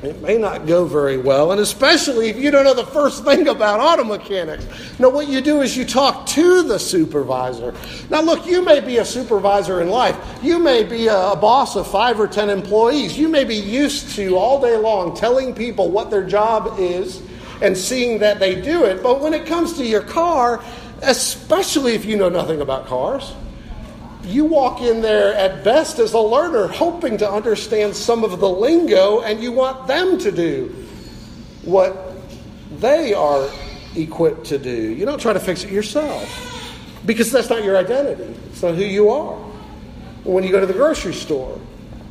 it 0.03 0.21
may 0.21 0.37
not 0.37 0.67
go 0.67 0.85
very 0.85 1.17
well, 1.17 1.51
and 1.51 1.59
especially 1.59 2.29
if 2.29 2.37
you 2.37 2.51
don't 2.51 2.65
know 2.65 2.75
the 2.75 2.85
first 2.85 3.23
thing 3.23 3.47
about 3.47 3.79
auto 3.79 4.03
mechanics. 4.03 4.65
No, 4.99 5.09
what 5.09 5.27
you 5.27 5.41
do 5.41 5.61
is 5.61 5.75
you 5.75 5.85
talk 5.85 6.27
to 6.27 6.61
the 6.61 6.77
supervisor. 6.77 7.73
Now, 8.11 8.21
look, 8.21 8.45
you 8.45 8.63
may 8.63 8.79
be 8.79 8.97
a 8.97 9.05
supervisor 9.05 9.81
in 9.81 9.89
life. 9.89 10.15
You 10.43 10.59
may 10.59 10.83
be 10.83 11.07
a 11.07 11.35
boss 11.35 11.75
of 11.75 11.89
five 11.89 12.19
or 12.19 12.27
ten 12.27 12.49
employees. 12.49 13.17
You 13.17 13.27
may 13.27 13.43
be 13.43 13.55
used 13.55 14.15
to 14.15 14.37
all 14.37 14.61
day 14.61 14.77
long 14.77 15.15
telling 15.15 15.55
people 15.55 15.89
what 15.89 16.11
their 16.11 16.23
job 16.23 16.75
is 16.79 17.23
and 17.63 17.75
seeing 17.75 18.19
that 18.19 18.39
they 18.39 18.61
do 18.61 18.85
it. 18.85 19.01
But 19.01 19.19
when 19.19 19.33
it 19.33 19.47
comes 19.47 19.77
to 19.77 19.85
your 19.85 20.03
car, 20.03 20.63
especially 21.01 21.95
if 21.95 22.05
you 22.05 22.17
know 22.17 22.29
nothing 22.29 22.61
about 22.61 22.85
cars, 22.85 23.33
you 24.23 24.45
walk 24.45 24.81
in 24.81 25.01
there 25.01 25.33
at 25.33 25.63
best 25.63 25.99
as 25.99 26.13
a 26.13 26.19
learner, 26.19 26.67
hoping 26.67 27.17
to 27.17 27.29
understand 27.29 27.95
some 27.95 28.23
of 28.23 28.39
the 28.39 28.49
lingo, 28.49 29.21
and 29.21 29.41
you 29.41 29.51
want 29.51 29.87
them 29.87 30.17
to 30.19 30.31
do 30.31 30.73
what 31.63 32.13
they 32.79 33.13
are 33.13 33.49
equipped 33.95 34.45
to 34.45 34.57
do. 34.57 34.93
You 34.93 35.05
don't 35.05 35.19
try 35.19 35.33
to 35.33 35.39
fix 35.39 35.63
it 35.63 35.71
yourself 35.71 36.27
because 37.05 37.31
that's 37.31 37.49
not 37.49 37.63
your 37.63 37.77
identity, 37.77 38.35
it's 38.47 38.61
not 38.61 38.75
who 38.75 38.83
you 38.83 39.09
are. 39.09 39.35
when 40.23 40.43
you 40.43 40.51
go 40.51 40.59
to 40.59 40.65
the 40.65 40.73
grocery 40.73 41.13
store. 41.13 41.59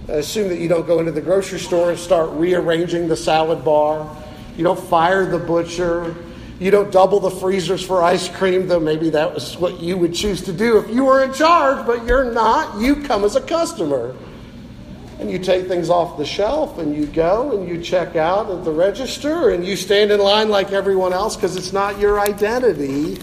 Assume 0.09 0.49
that 0.49 0.59
you 0.59 0.69
don't 0.69 0.87
go 0.87 1.01
into 1.01 1.13
the 1.13 1.21
grocery 1.21 1.59
store 1.59 1.91
and 1.91 1.99
start 1.99 2.31
rearranging 2.31 3.09
the 3.09 3.17
salad 3.17 3.65
bar. 3.65 4.09
You 4.57 4.65
don't 4.65 4.79
fire 4.79 5.27
the 5.27 5.39
butcher. 5.39 6.15
You 6.59 6.71
don't 6.71 6.91
double 6.91 7.21
the 7.21 7.31
freezers 7.31 7.85
for 7.85 8.03
ice 8.03 8.29
cream, 8.29 8.67
though 8.67 8.81
maybe 8.81 9.11
that 9.11 9.35
was 9.35 9.59
what 9.59 9.81
you 9.81 9.99
would 9.99 10.15
choose 10.15 10.43
to 10.43 10.53
do 10.53 10.79
if 10.79 10.89
you 10.89 11.05
were 11.05 11.23
in 11.23 11.35
charge, 11.35 11.87
but 11.87 12.07
you're 12.07 12.33
not. 12.33 12.81
You 12.81 12.97
come 13.03 13.25
as 13.25 13.37
a 13.37 13.43
customer. 13.43 14.17
And 15.19 15.31
you 15.31 15.39
take 15.39 15.67
things 15.67 15.89
off 15.89 16.19
the 16.19 16.27
shelf 16.27 16.79
and 16.79 16.95
you 16.95 17.07
go 17.07 17.53
and 17.53 17.67
you 17.67 17.83
check 17.83 18.17
out 18.17 18.51
at 18.51 18.65
the 18.65 18.71
register 18.71 19.51
and 19.51 19.67
you 19.67 19.75
stand 19.75 20.11
in 20.11 20.21
line 20.21 20.51
like 20.51 20.73
everyone 20.73 21.15
else 21.15 21.37
because 21.37 21.57
it's 21.57 21.73
not 21.73 21.99
your 21.99 22.21
identity 22.21 23.17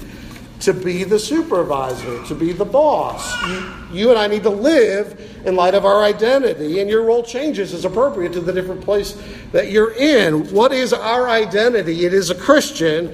to 0.64 0.74
be 0.74 1.04
the 1.04 1.20
supervisor, 1.20 2.24
to 2.26 2.36
be 2.36 2.54
the 2.54 2.66
boss. 2.66 3.34
You, 3.48 3.74
you, 3.92 4.10
and 4.10 4.18
I 4.18 4.28
need 4.28 4.44
to 4.44 4.50
live 4.50 5.20
in 5.46 5.56
light 5.56 5.76
of 5.76 5.86
our 5.86 6.04
identity, 6.04 6.80
and 6.80 6.90
your 6.90 7.04
role 7.04 7.22
changes 7.22 7.74
as 7.74 7.84
appropriate 7.84 8.32
to 8.34 8.40
the 8.40 8.54
different 8.54 8.82
place 8.82 9.22
that 9.52 9.72
you're 9.72 9.94
in. 9.94 10.50
What 10.54 10.72
is 10.72 10.94
our 10.94 11.28
identity? 11.28 12.06
It 12.06 12.14
is 12.14 12.30
a 12.30 12.36
Christian. 12.36 13.14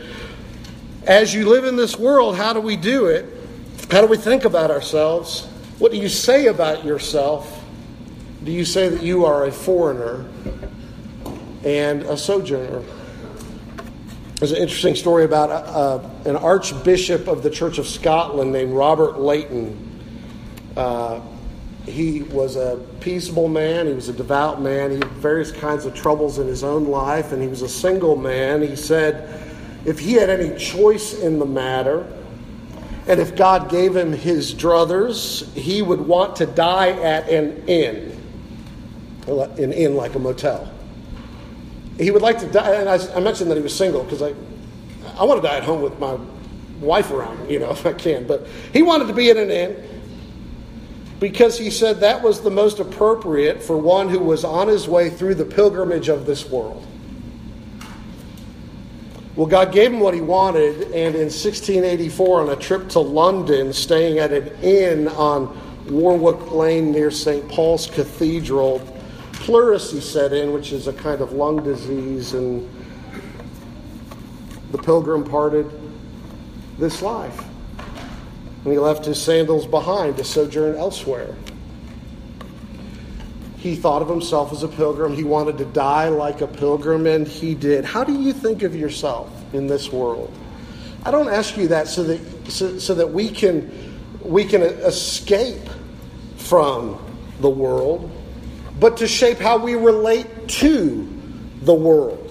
As 1.08 1.34
you 1.34 1.50
live 1.50 1.66
in 1.66 1.76
this 1.76 1.98
world, 1.98 2.36
how 2.36 2.54
do 2.54 2.60
we 2.60 2.76
do 2.76 3.08
it? 3.08 3.26
How 3.90 4.02
do 4.02 4.08
we 4.08 4.18
think 4.18 4.46
about 4.46 4.70
ourselves? 4.70 5.48
What 5.80 5.92
do 5.92 5.98
you 5.98 6.10
say 6.10 6.48
about 6.48 6.86
yourself? 6.86 7.64
Do 8.44 8.52
you 8.52 8.64
say 8.64 8.90
that 8.90 9.02
you 9.02 9.26
are 9.26 9.46
a 9.46 9.52
foreigner 9.52 10.26
and 11.64 12.04
a 12.04 12.16
sojourner? 12.16 12.84
There's 14.40 14.54
an 14.54 14.58
interesting 14.58 14.96
story 14.96 15.26
about 15.26 15.50
uh, 15.50 16.00
an 16.24 16.38
archbishop 16.38 17.28
of 17.28 17.44
the 17.44 17.50
Church 17.50 17.78
of 17.78 17.86
Scotland 17.86 18.54
named 18.54 18.72
Robert 18.72 19.20
Leighton. 19.20 20.02
Uh, 20.78 21.20
he 21.86 22.22
was 22.22 22.56
a 22.56 22.80
peaceable 23.02 23.50
man, 23.50 23.88
he 23.88 23.94
was 23.94 24.08
a 24.08 24.14
devout 24.14 24.62
man, 24.62 24.92
he 24.92 24.96
had 24.96 25.08
various 25.10 25.52
kinds 25.52 25.86
of 25.86 25.94
troubles 25.94 26.40
in 26.40 26.48
his 26.48 26.64
own 26.64 26.86
life, 26.86 27.34
and 27.34 27.42
he 27.42 27.50
was 27.50 27.64
a 27.64 27.68
single 27.68 28.16
man. 28.16 28.62
He 28.62 28.78
said 28.78 29.44
if 29.84 30.00
he 30.00 30.14
had 30.14 30.30
any 30.30 30.58
choice 30.58 31.14
in 31.20 31.38
the 31.38 31.46
matter, 31.46 32.08
and 33.08 33.20
if 33.20 33.36
God 33.36 33.70
gave 33.70 33.94
him 33.94 34.14
his 34.14 34.54
druthers, 34.54 35.52
he 35.54 35.82
would 35.82 36.00
want 36.00 36.38
to 36.38 36.46
die 36.46 36.92
at 36.92 37.28
an 37.28 37.68
inn 37.68 38.16
an 39.28 39.74
inn 39.74 39.96
like 39.96 40.16
a 40.16 40.20
motel. 40.20 40.72
He 42.00 42.12
would 42.12 42.22
like 42.22 42.40
to 42.40 42.48
die, 42.48 42.76
and 42.76 42.88
I, 42.88 42.96
I 43.14 43.20
mentioned 43.20 43.52
that 43.52 43.58
he 43.58 43.62
was 43.62 43.76
single 43.76 44.04
because 44.04 44.22
I, 44.22 44.34
I 45.18 45.26
want 45.26 45.42
to 45.42 45.48
die 45.48 45.58
at 45.58 45.64
home 45.64 45.82
with 45.82 46.00
my 46.00 46.18
wife 46.80 47.12
around, 47.12 47.52
you 47.52 47.60
know, 47.60 47.70
if 47.72 47.86
I 47.86 47.94
can. 47.94 48.26
But 48.26 48.48
he 48.72 48.82
wanted 48.82 49.08
to 49.08 49.14
be 49.14 49.30
in 49.30 49.38
an 49.38 49.52
inn 49.52 49.86
because 51.20 51.58
he 51.58 51.70
said 51.70 52.00
that 52.00 52.24
was 52.24 52.42
the 52.42 52.50
most 52.50 52.80
appropriate 52.80 53.62
for 53.62 53.78
one 53.78 54.08
who 54.08 54.20
was 54.20 54.46
on 54.46 54.70
his 54.70 54.88
way 54.88 55.10
through 55.10 55.36
the 55.36 55.44
pilgrimage 55.44 56.08
of 56.08 56.26
this 56.26 56.50
world. 56.50 56.86
Well, 59.36 59.48
God 59.48 59.72
gave 59.74 59.92
him 59.92 60.00
what 60.00 60.14
he 60.14 60.22
wanted, 60.22 60.82
and 60.84 61.16
in 61.16 61.30
1684, 61.30 62.42
on 62.42 62.50
a 62.50 62.56
trip 62.56 62.90
to 62.90 63.00
London, 63.00 63.72
staying 63.72 64.20
at 64.20 64.32
an 64.32 64.48
inn 64.62 65.08
on 65.10 65.58
Warwick 65.90 66.52
Lane 66.52 66.92
near 66.92 67.12
St. 67.12 67.48
Paul's 67.50 67.88
Cathedral, 67.88 68.80
pleurisy 69.40 70.02
set 70.02 70.34
in, 70.34 70.54
which 70.54 70.72
is 70.72 70.88
a 70.88 70.94
kind 70.94 71.22
of 71.22 71.34
lung 71.34 71.64
disease, 71.64 72.34
and 72.34 72.70
the 74.72 74.78
pilgrim 74.78 75.24
parted 75.24 75.70
this 76.78 77.02
life. 77.02 77.44
And 78.64 78.74
he 78.74 78.80
left 78.80 79.06
his 79.06 79.22
sandals 79.22 79.66
behind 79.66 80.18
to 80.18 80.24
sojourn 80.24 80.76
elsewhere. 80.76 81.36
He 83.58 83.76
thought 83.76 84.02
of 84.02 84.10
himself 84.10 84.54
as 84.54 84.64
a 84.64 84.68
pilgrim. 84.68 85.16
He 85.16 85.24
wanted 85.24 85.58
to 85.58 85.66
die 85.66 86.10
like 86.10 86.42
a 86.42 86.48
pilgrim, 86.48 87.08
and 87.08 87.28
he 87.28 87.56
did. 87.56 87.84
How 87.84 88.04
do 88.04 88.14
you 88.14 88.32
think 88.32 88.64
of 88.64 88.76
yourself 88.76 89.32
in 89.54 89.68
this 89.68 89.92
world? 89.92 90.34
I 91.04 91.12
don't 91.12 91.30
ask 91.30 91.58
you 91.58 91.68
that 91.70 91.88
so 91.88 92.04
that 92.04 92.52
so, 92.52 92.78
so 92.78 92.94
that 92.96 93.12
we 93.12 93.30
can 93.30 93.72
we 94.22 94.44
can 94.44 94.62
escape 94.62 95.70
from 96.38 97.04
the 97.40 97.50
world 97.50 98.12
but 98.80 98.98
to 98.98 99.08
shape 99.08 99.38
how 99.38 99.58
we 99.58 99.76
relate 99.76 100.48
to 100.48 101.08
the 101.62 101.74
world. 101.74 102.26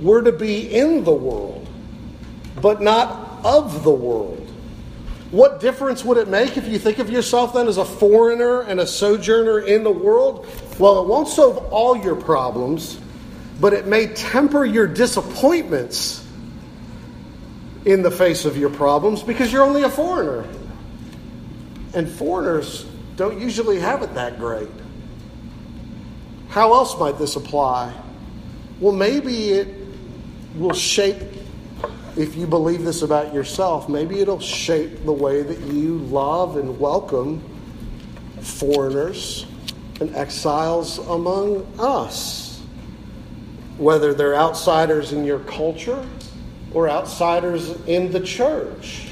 We're 0.00 0.22
to 0.22 0.32
be 0.32 0.72
in 0.72 1.04
the 1.04 1.12
world, 1.12 1.68
but 2.60 2.80
not 2.80 3.44
of 3.44 3.84
the 3.84 3.90
world. 3.90 4.44
What 5.30 5.60
difference 5.60 6.04
would 6.04 6.16
it 6.16 6.28
make 6.28 6.56
if 6.56 6.66
you 6.66 6.78
think 6.78 6.98
of 6.98 7.10
yourself 7.10 7.52
then 7.52 7.68
as 7.68 7.76
a 7.76 7.84
foreigner 7.84 8.62
and 8.62 8.80
a 8.80 8.86
sojourner 8.86 9.60
in 9.60 9.84
the 9.84 9.90
world? 9.90 10.46
Well, 10.78 11.02
it 11.02 11.08
won't 11.08 11.28
solve 11.28 11.58
all 11.70 11.98
your 11.98 12.16
problems, 12.16 12.98
but 13.60 13.74
it 13.74 13.86
may 13.86 14.06
temper 14.06 14.64
your 14.64 14.86
disappointments 14.86 16.24
in 17.84 18.02
the 18.02 18.10
face 18.10 18.46
of 18.46 18.56
your 18.56 18.70
problems 18.70 19.22
because 19.22 19.52
you're 19.52 19.64
only 19.64 19.82
a 19.82 19.90
foreigner. 19.90 20.48
And 21.92 22.08
foreigners 22.08 22.86
don't 23.18 23.40
usually 23.40 23.80
have 23.80 24.02
it 24.04 24.14
that 24.14 24.38
great. 24.38 24.68
How 26.50 26.72
else 26.72 26.96
might 27.00 27.18
this 27.18 27.34
apply? 27.34 27.92
Well, 28.78 28.92
maybe 28.92 29.50
it 29.50 29.74
will 30.54 30.72
shape, 30.72 31.20
if 32.16 32.36
you 32.36 32.46
believe 32.46 32.84
this 32.84 33.02
about 33.02 33.34
yourself, 33.34 33.88
maybe 33.88 34.20
it'll 34.20 34.38
shape 34.38 35.04
the 35.04 35.12
way 35.12 35.42
that 35.42 35.58
you 35.58 35.98
love 35.98 36.58
and 36.58 36.78
welcome 36.78 37.42
foreigners 38.40 39.46
and 40.00 40.14
exiles 40.14 40.98
among 40.98 41.66
us. 41.76 42.62
Whether 43.78 44.14
they're 44.14 44.36
outsiders 44.36 45.12
in 45.12 45.24
your 45.24 45.40
culture 45.40 46.08
or 46.72 46.88
outsiders 46.88 47.70
in 47.86 48.12
the 48.12 48.20
church. 48.20 49.08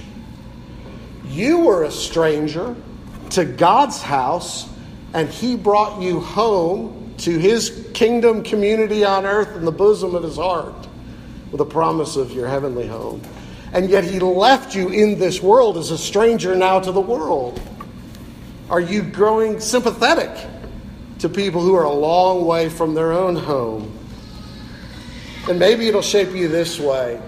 You 1.27 1.59
were 1.59 1.83
a 1.83 1.91
stranger 1.91 2.77
to 3.31 3.45
God's 3.45 4.03
house, 4.03 4.69
and 5.15 5.29
He 5.29 5.57
brought 5.57 6.01
you 6.03 6.21
home 6.21 7.15
to 7.19 7.39
His 7.39 7.89
kingdom 7.95 8.43
community 8.43 9.05
on 9.05 9.25
earth 9.25 9.57
in 9.57 9.65
the 9.65 9.73
bosom 9.73 10.15
of 10.15 10.23
His 10.23 10.37
heart 10.37 10.87
with 11.51 11.61
a 11.61 11.65
promise 11.65 12.17
of 12.17 12.33
your 12.33 12.49
heavenly 12.49 12.87
home. 12.87 13.23
And 13.73 13.89
yet 13.91 14.05
He 14.05 14.19
left 14.19 14.75
you 14.75 14.89
in 14.89 15.19
this 15.19 15.43
world 15.43 15.77
as 15.77 15.91
a 15.91 15.99
stranger 15.99 16.55
now 16.55 16.81
to 16.81 16.93
the 16.93 17.01
world. 17.01 17.61
Are 18.69 18.81
you 18.81 19.03
growing 19.03 19.61
sympathetic 19.61 20.31
to 21.21 21.29
people 21.29 21.61
who 21.61 21.75
are 21.75 21.85
a 21.85 21.93
long 21.93 22.47
way 22.47 22.69
from 22.69 22.95
their 22.95 23.13
own 23.13 23.37
home? 23.37 23.97
And 25.49 25.59
maybe 25.59 25.87
it'll 25.87 26.03
shape 26.03 26.35
you 26.35 26.49
this 26.49 26.81
way. 26.81 27.21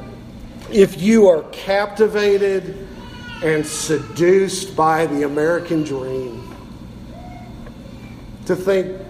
If 0.72 1.00
you 1.00 1.28
are 1.28 1.42
captivated 1.50 2.87
and 3.42 3.64
seduced 3.64 4.74
by 4.74 5.06
the 5.06 5.24
American 5.24 5.84
dream. 5.84 6.44
To 8.46 8.56
think 8.56 9.00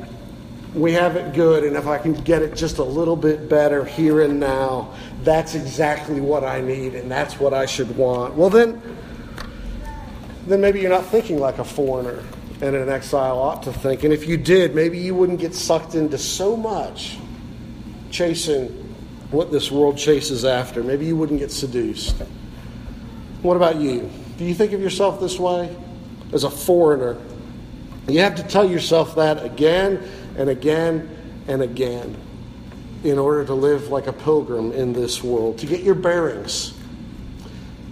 we 0.74 0.92
have 0.92 1.16
it 1.16 1.34
good, 1.34 1.64
and 1.64 1.76
if 1.76 1.86
I 1.86 1.98
can 1.98 2.12
get 2.12 2.42
it 2.42 2.54
just 2.54 2.78
a 2.78 2.84
little 2.84 3.16
bit 3.16 3.48
better 3.48 3.84
here 3.84 4.20
and 4.22 4.38
now, 4.38 4.94
that's 5.22 5.54
exactly 5.54 6.20
what 6.20 6.44
I 6.44 6.60
need, 6.60 6.94
and 6.94 7.10
that's 7.10 7.40
what 7.40 7.54
I 7.54 7.66
should 7.66 7.96
want. 7.96 8.34
Well, 8.34 8.50
then, 8.50 8.80
then 10.46 10.60
maybe 10.60 10.80
you're 10.80 10.90
not 10.90 11.06
thinking 11.06 11.38
like 11.38 11.58
a 11.58 11.64
foreigner 11.64 12.22
and 12.60 12.74
an 12.74 12.88
exile 12.88 13.38
ought 13.38 13.62
to 13.62 13.72
think. 13.72 14.04
And 14.04 14.12
if 14.12 14.26
you 14.26 14.36
did, 14.36 14.74
maybe 14.74 14.98
you 14.98 15.14
wouldn't 15.14 15.40
get 15.40 15.54
sucked 15.54 15.94
into 15.94 16.18
so 16.18 16.56
much 16.56 17.18
chasing 18.10 18.68
what 19.30 19.52
this 19.52 19.70
world 19.70 19.96
chases 19.96 20.44
after. 20.44 20.82
Maybe 20.82 21.06
you 21.06 21.16
wouldn't 21.16 21.38
get 21.38 21.52
seduced. 21.52 22.16
What 23.42 23.56
about 23.56 23.76
you? 23.76 24.10
Do 24.36 24.44
you 24.44 24.54
think 24.54 24.72
of 24.72 24.80
yourself 24.80 25.20
this 25.20 25.38
way? 25.38 25.74
As 26.32 26.44
a 26.44 26.50
foreigner. 26.50 27.16
You 28.08 28.20
have 28.20 28.36
to 28.36 28.42
tell 28.42 28.68
yourself 28.68 29.16
that 29.16 29.44
again 29.44 30.02
and 30.36 30.48
again 30.48 31.16
and 31.46 31.62
again 31.62 32.16
in 33.04 33.18
order 33.18 33.44
to 33.44 33.54
live 33.54 33.90
like 33.90 34.06
a 34.06 34.12
pilgrim 34.12 34.72
in 34.72 34.92
this 34.92 35.22
world, 35.22 35.58
to 35.58 35.66
get 35.66 35.82
your 35.82 35.94
bearings. 35.94 36.74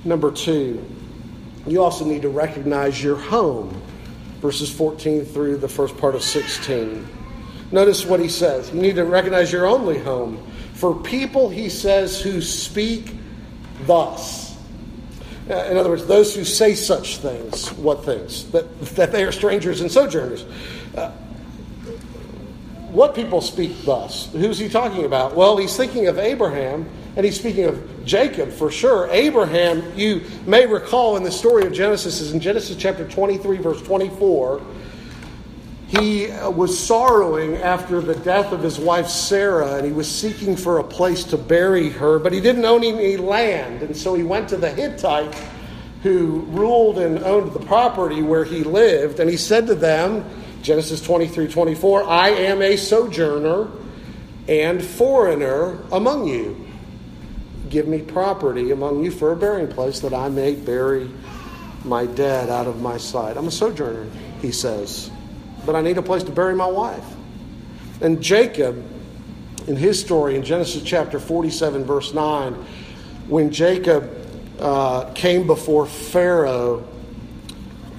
Number 0.05 0.31
two, 0.31 0.85
you 1.67 1.83
also 1.83 2.05
need 2.05 2.23
to 2.23 2.29
recognize 2.29 3.03
your 3.03 3.17
home. 3.17 3.83
Verses 4.41 4.71
14 4.71 5.25
through 5.25 5.59
the 5.59 5.69
first 5.69 5.97
part 5.97 6.15
of 6.15 6.23
16. 6.23 7.07
Notice 7.73 8.05
what 8.05 8.21
he 8.21 8.29
says. 8.29 8.71
You 8.73 8.81
need 8.81 8.97
to 8.97 9.05
recognize 9.05 9.51
your 9.51 9.67
only 9.67 9.99
home. 9.99 10.45
For 10.75 10.95
people, 10.95 11.49
he 11.49 11.69
says, 11.69 12.21
who 12.21 12.41
speak 12.41 13.13
thus. 13.87 14.46
Uh, 15.49 15.55
in 15.71 15.77
other 15.77 15.91
words, 15.91 16.07
those 16.07 16.35
who 16.35 16.45
say 16.45 16.75
such 16.75 17.19
things, 17.19 17.73
what 17.75 18.05
things? 18.05 18.51
That, 18.51 18.81
that 18.97 19.13
they 19.13 19.23
are 19.25 19.31
strangers 19.31 19.81
and 19.81 19.91
sojourners. 19.91 20.45
Uh, 20.97 21.13
what 22.91 23.15
people 23.15 23.41
speak 23.41 23.85
thus? 23.85 24.33
Who's 24.33 24.59
he 24.59 24.69
talking 24.69 25.05
about? 25.05 25.37
Well, 25.37 25.57
he's 25.57 25.77
thinking 25.77 26.09
of 26.09 26.19
Abraham, 26.19 26.89
And 27.15 27.25
he's 27.25 27.39
speaking 27.39 27.65
of 27.65 28.05
Jacob 28.05 28.51
for 28.51 28.71
sure. 28.71 29.09
Abraham, 29.11 29.83
you 29.97 30.23
may 30.47 30.67
recall 30.67 31.17
in 31.17 31.23
the 31.23 31.31
story 31.31 31.67
of 31.67 31.73
Genesis, 31.73 32.21
is 32.21 32.33
in 32.33 32.41
Genesis 32.41 32.77
chapter 32.77 33.07
23, 33.07 33.59
verse 33.59 33.83
24. 33.83 34.61
He 35.89 36.31
uh, 36.31 36.51
was 36.51 36.77
sorrowing 36.77 37.57
after 37.57 38.01
the 38.01 38.17
death 38.17 38.53
of 38.53 38.63
his 38.63 38.79
wife 38.79 39.09
Sarah, 39.09 39.77
and 39.77 39.87
he 39.87 39.93
was 39.93 40.11
seeking 40.11 40.57
for 40.57 40.79
a 40.79 40.85
place 40.85 41.23
to 41.25 41.37
bury 41.37 41.91
her, 41.91 42.19
but 42.19 42.33
he 42.33 42.41
didn't 42.41 42.65
own 42.65 42.83
any 42.83 43.17
land. 43.17 43.83
And 43.83 43.97
so 43.97 44.15
he 44.15 44.25
went 44.25 44.49
to 44.49 44.57
the 44.57 44.71
Hittite 44.71 45.35
who 46.03 46.41
ruled 46.51 46.99
and 46.99 47.19
owned 47.25 47.53
the 47.53 47.67
property 47.67 48.23
where 48.23 48.45
he 48.45 48.65
lived, 48.65 49.21
and 49.21 49.31
he 49.31 49.37
said 49.37 49.67
to 49.67 49.75
them, 49.75 50.25
Genesis 50.63 51.01
23 51.01 51.49
24, 51.49 52.05
I 52.05 52.29
am 52.31 52.63
a 52.63 52.77
sojourner 52.77 53.69
and 54.49 54.85
foreigner 54.85 55.79
among 55.93 56.27
you. 56.27 56.65
Give 57.69 57.87
me 57.89 58.03
property 58.03 58.71
among 58.71 59.05
you 59.05 59.11
for 59.11 59.33
a 59.33 59.37
burying 59.37 59.69
place 59.69 60.01
that 60.01 60.15
I 60.15 60.29
may 60.29 60.55
bury 60.55 61.11
my 61.85 62.07
dead 62.07 62.51
out 62.51 62.67
of 62.67 62.81
my 62.81 62.97
sight. 62.97 63.37
I'm 63.37 63.49
a 63.49 63.51
sojourner, 63.51 64.09
he 64.41 64.53
says, 64.53 65.11
but 65.67 65.75
I 65.75 65.81
need 65.83 65.99
a 65.99 66.03
place 66.03 66.23
to 66.23 66.33
bury 66.33 66.55
my 66.55 66.67
wife. 66.67 67.05
And 68.01 68.23
Jacob, 68.23 68.83
in 69.67 69.77
his 69.77 70.01
story 70.01 70.37
in 70.37 70.43
Genesis 70.43 70.83
chapter 70.83 71.19
47, 71.19 71.85
verse 71.85 72.15
9, 72.15 72.55
when 73.29 73.51
Jacob 73.51 74.11
uh, 74.61 75.13
came 75.13 75.47
before 75.47 75.87
Pharaoh 75.87 76.87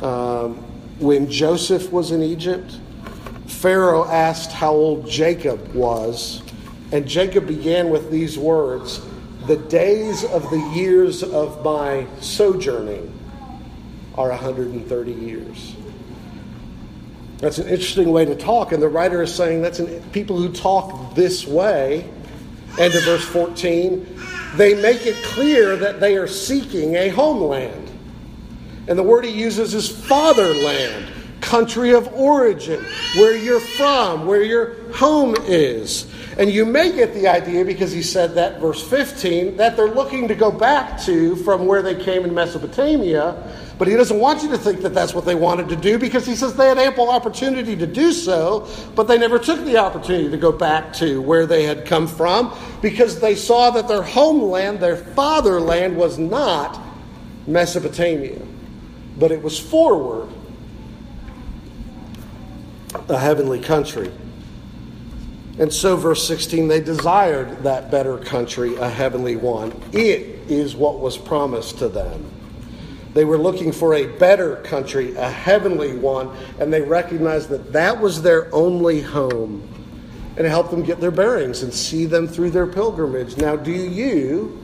um, 0.02 0.56
when 1.00 1.30
Joseph 1.30 1.92
was 1.92 2.12
in 2.12 2.24
Egypt, 2.24 2.80
Pharaoh 3.48 4.06
asked 4.06 4.52
how 4.52 4.72
old 4.72 5.10
Jacob 5.10 5.74
was, 5.74 6.42
and 6.92 7.08
Jacob 7.08 7.48
began 7.48 7.90
with 7.90 8.10
these 8.10 8.38
words 8.38 9.02
the 9.48 9.56
days 9.56 10.26
of 10.26 10.50
the 10.50 10.60
years 10.76 11.24
of 11.24 11.64
my 11.64 12.06
sojourning 12.20 13.14
are 14.16 14.30
130 14.30 15.12
years. 15.14 15.77
That's 17.40 17.60
an 17.60 17.68
interesting 17.68 18.12
way 18.12 18.26
to 18.26 18.36
talk, 18.36 18.72
and 18.72 18.82
the 18.82 18.90
writer 18.90 19.22
is 19.22 19.34
saying 19.34 19.62
that's 19.62 19.80
an, 19.80 20.02
people 20.12 20.38
who 20.38 20.52
talk 20.52 21.14
this 21.14 21.46
way. 21.46 22.10
End 22.80 22.96
of 22.96 23.04
verse 23.04 23.26
14. 23.26 24.06
They 24.56 24.80
make 24.82 25.06
it 25.06 25.16
clear 25.24 25.76
that 25.76 26.00
they 26.00 26.18
are 26.18 26.28
seeking 26.28 26.96
a 26.96 27.10
homeland. 27.10 27.92
And 28.88 28.98
the 28.98 29.04
word 29.04 29.26
he 29.26 29.32
uses 29.32 29.74
is 29.74 29.90
fatherland, 29.90 31.08
country 31.42 31.94
of 31.94 32.12
origin, 32.14 32.84
where 33.16 33.36
you're 33.36 33.60
from, 33.60 34.26
where 34.26 34.44
your 34.44 34.92
home 34.94 35.36
is. 35.46 36.12
And 36.40 36.52
you 36.52 36.66
may 36.66 36.92
get 36.92 37.14
the 37.14 37.28
idea, 37.28 37.66
because 37.66 37.92
he 37.92 38.02
said 38.02 38.36
that, 38.36 38.60
verse 38.60 38.88
15, 38.88 39.58
that 39.58 39.76
they're 39.76 39.88
looking 39.88 40.28
to 40.28 40.36
go 40.36 40.52
back 40.52 41.00
to 41.02 41.36
from 41.38 41.66
where 41.66 41.82
they 41.82 41.96
came 42.04 42.24
in 42.26 42.34
Mesopotamia. 42.34 43.67
But 43.78 43.88
he 43.88 43.96
doesn't 43.96 44.20
want 44.20 44.42
you 44.42 44.50
to 44.50 44.58
think 44.58 44.82
that 44.82 44.94
that's 44.94 45.14
what 45.14 45.26
they 45.26 45.36
wanted 45.36 45.70
to 45.70 45.76
do 45.76 46.00
because 46.00 46.26
he 46.26 46.36
says 46.36 46.56
they 46.56 46.68
had 46.68 46.80
ample 46.80 47.10
opportunity 47.10 47.76
to 47.76 47.86
do 47.86 48.12
so, 48.12 48.68
but 48.96 49.08
they 49.08 49.20
never 49.20 49.38
took 49.38 49.64
the 49.66 49.78
opportunity 49.78 50.30
to 50.32 50.38
go 50.38 50.52
back 50.52 50.94
to 50.94 51.22
where 51.22 51.46
they 51.46 51.64
had 51.64 51.86
come 51.86 52.08
from 52.08 52.58
because 52.82 53.20
they 53.20 53.36
saw 53.36 53.70
that 53.72 53.88
their 53.88 54.02
homeland, 54.02 54.80
their 54.80 54.98
fatherland, 54.98 55.96
was 55.96 56.18
not 56.18 56.82
Mesopotamia, 57.46 58.42
but 59.20 59.32
it 59.32 59.42
was 59.42 59.60
forward, 59.60 60.28
a 63.10 63.18
heavenly 63.18 63.60
country. 63.60 64.12
And 65.60 65.74
so, 65.74 65.96
verse 65.96 66.28
16, 66.28 66.68
they 66.68 66.82
desired 66.82 67.64
that 67.64 67.90
better 67.90 68.18
country, 68.18 68.76
a 68.76 68.90
heavenly 68.90 69.36
one. 69.36 69.72
It 69.92 70.22
is 70.50 70.76
what 70.76 71.00
was 71.00 71.18
promised 71.18 71.80
to 71.80 71.90
them. 71.90 72.32
They 73.18 73.26
were 73.26 73.40
looking 73.40 73.72
for 73.72 73.96
a 73.96 74.06
better 74.06 74.58
country, 74.58 75.16
a 75.16 75.28
heavenly 75.28 75.98
one, 75.98 76.38
and 76.60 76.72
they 76.72 76.82
recognized 76.82 77.50
that 77.50 77.74
that 77.74 78.00
was 78.00 78.22
their 78.22 78.54
only 78.54 79.02
home. 79.02 79.68
And 80.38 80.46
it 80.46 80.50
helped 80.50 80.70
them 80.70 80.84
get 80.84 81.02
their 81.02 81.10
bearings 81.10 81.64
and 81.64 81.74
see 81.74 82.06
them 82.06 82.28
through 82.28 82.52
their 82.52 82.68
pilgrimage. 82.68 83.36
Now, 83.36 83.56
do 83.56 83.72
you 83.72 84.64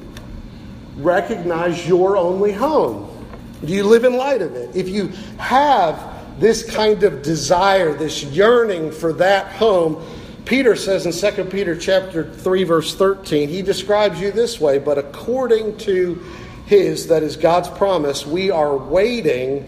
recognize 0.98 1.88
your 1.88 2.16
only 2.16 2.52
home? 2.52 3.26
Do 3.66 3.74
you 3.74 3.86
live 3.86 4.04
in 4.04 4.18
light 4.18 4.44
of 4.44 4.54
it? 4.54 4.76
If 4.76 4.88
you 4.88 5.08
have 5.39 6.39
this 6.39 6.63
kind 6.63 7.02
of 7.02 7.24
desire, 7.24 7.96
this 7.96 8.22
yearning 8.22 8.92
for 8.92 9.13
that 9.13 9.48
home, 9.54 10.06
Peter 10.46 10.76
says 10.76 11.08
in 11.08 11.34
2 11.34 11.46
Peter 11.46 11.76
chapter 11.76 12.32
3 12.32 12.66
verse 12.66 12.94
13, 12.94 13.50
he 13.50 13.63
describes 13.63 14.22
you 14.22 14.32
this 14.32 14.62
way, 14.62 14.78
but 14.78 15.00
according 15.00 15.76
to 15.78 16.24
his 16.65 17.08
that 17.08 17.23
is 17.23 17.38
God's 17.38 17.69
promise, 17.69 18.26
we 18.26 18.52
are 18.52 18.76
waiting 18.76 19.67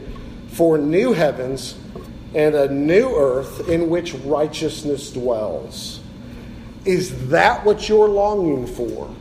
for 0.49 0.77
new 0.77 1.13
heavens 1.13 1.75
and 2.34 2.55
a 2.55 2.71
new 2.71 3.15
earth 3.15 3.67
in 3.69 3.89
which 3.89 4.13
righteousness 4.13 5.12
dwells. 5.12 5.99
Is 6.86 7.29
that 7.29 7.65
what 7.65 7.89
you're 7.89 8.10
longing 8.10 8.67
for? 8.67 9.13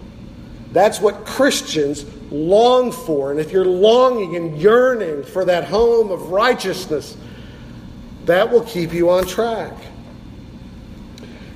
That's 0.72 1.00
what 1.00 1.24
Christians 1.24 2.04
long 2.30 2.90
for. 2.90 3.30
And 3.30 3.38
if 3.38 3.52
you're 3.52 3.64
longing 3.64 4.36
and 4.36 4.60
yearning 4.60 5.22
for 5.22 5.44
that 5.44 5.64
home 5.64 6.10
of 6.10 6.30
righteousness, 6.30 7.16
that 8.26 8.50
will 8.50 8.62
keep 8.62 8.92
you 8.92 9.10
on 9.10 9.24
track. 9.26 9.72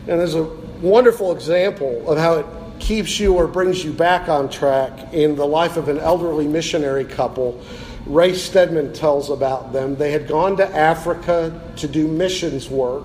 And 0.07 0.21
there's 0.21 0.37
a 0.37 0.45
wonderful 0.81 1.33
example 1.33 2.11
of 2.11 2.19
how 2.19 2.35
it 2.35 2.47
keeps 2.81 3.19
you 3.21 3.35
or 3.35 3.47
brings 3.47 3.85
you 3.85 3.93
back 3.93 4.29
on 4.29 4.49
track 4.49 5.13
in 5.13 5.37
the 5.37 5.47
life 5.47 5.77
of 5.77 5.89
an 5.89 5.99
elderly 5.99 6.47
missionary 6.47 7.05
couple. 7.05 7.61
Ray 8.07 8.35
Stedman 8.35 8.93
tells 8.93 9.31
about 9.31 9.73
them. 9.73 9.97
They 9.97 10.13
had 10.13 10.29
gone 10.29 10.57
to 10.57 10.77
Africa 10.77 11.61
to 11.77 11.89
do 11.89 12.09
missions 12.09 12.69
work, 12.69 13.05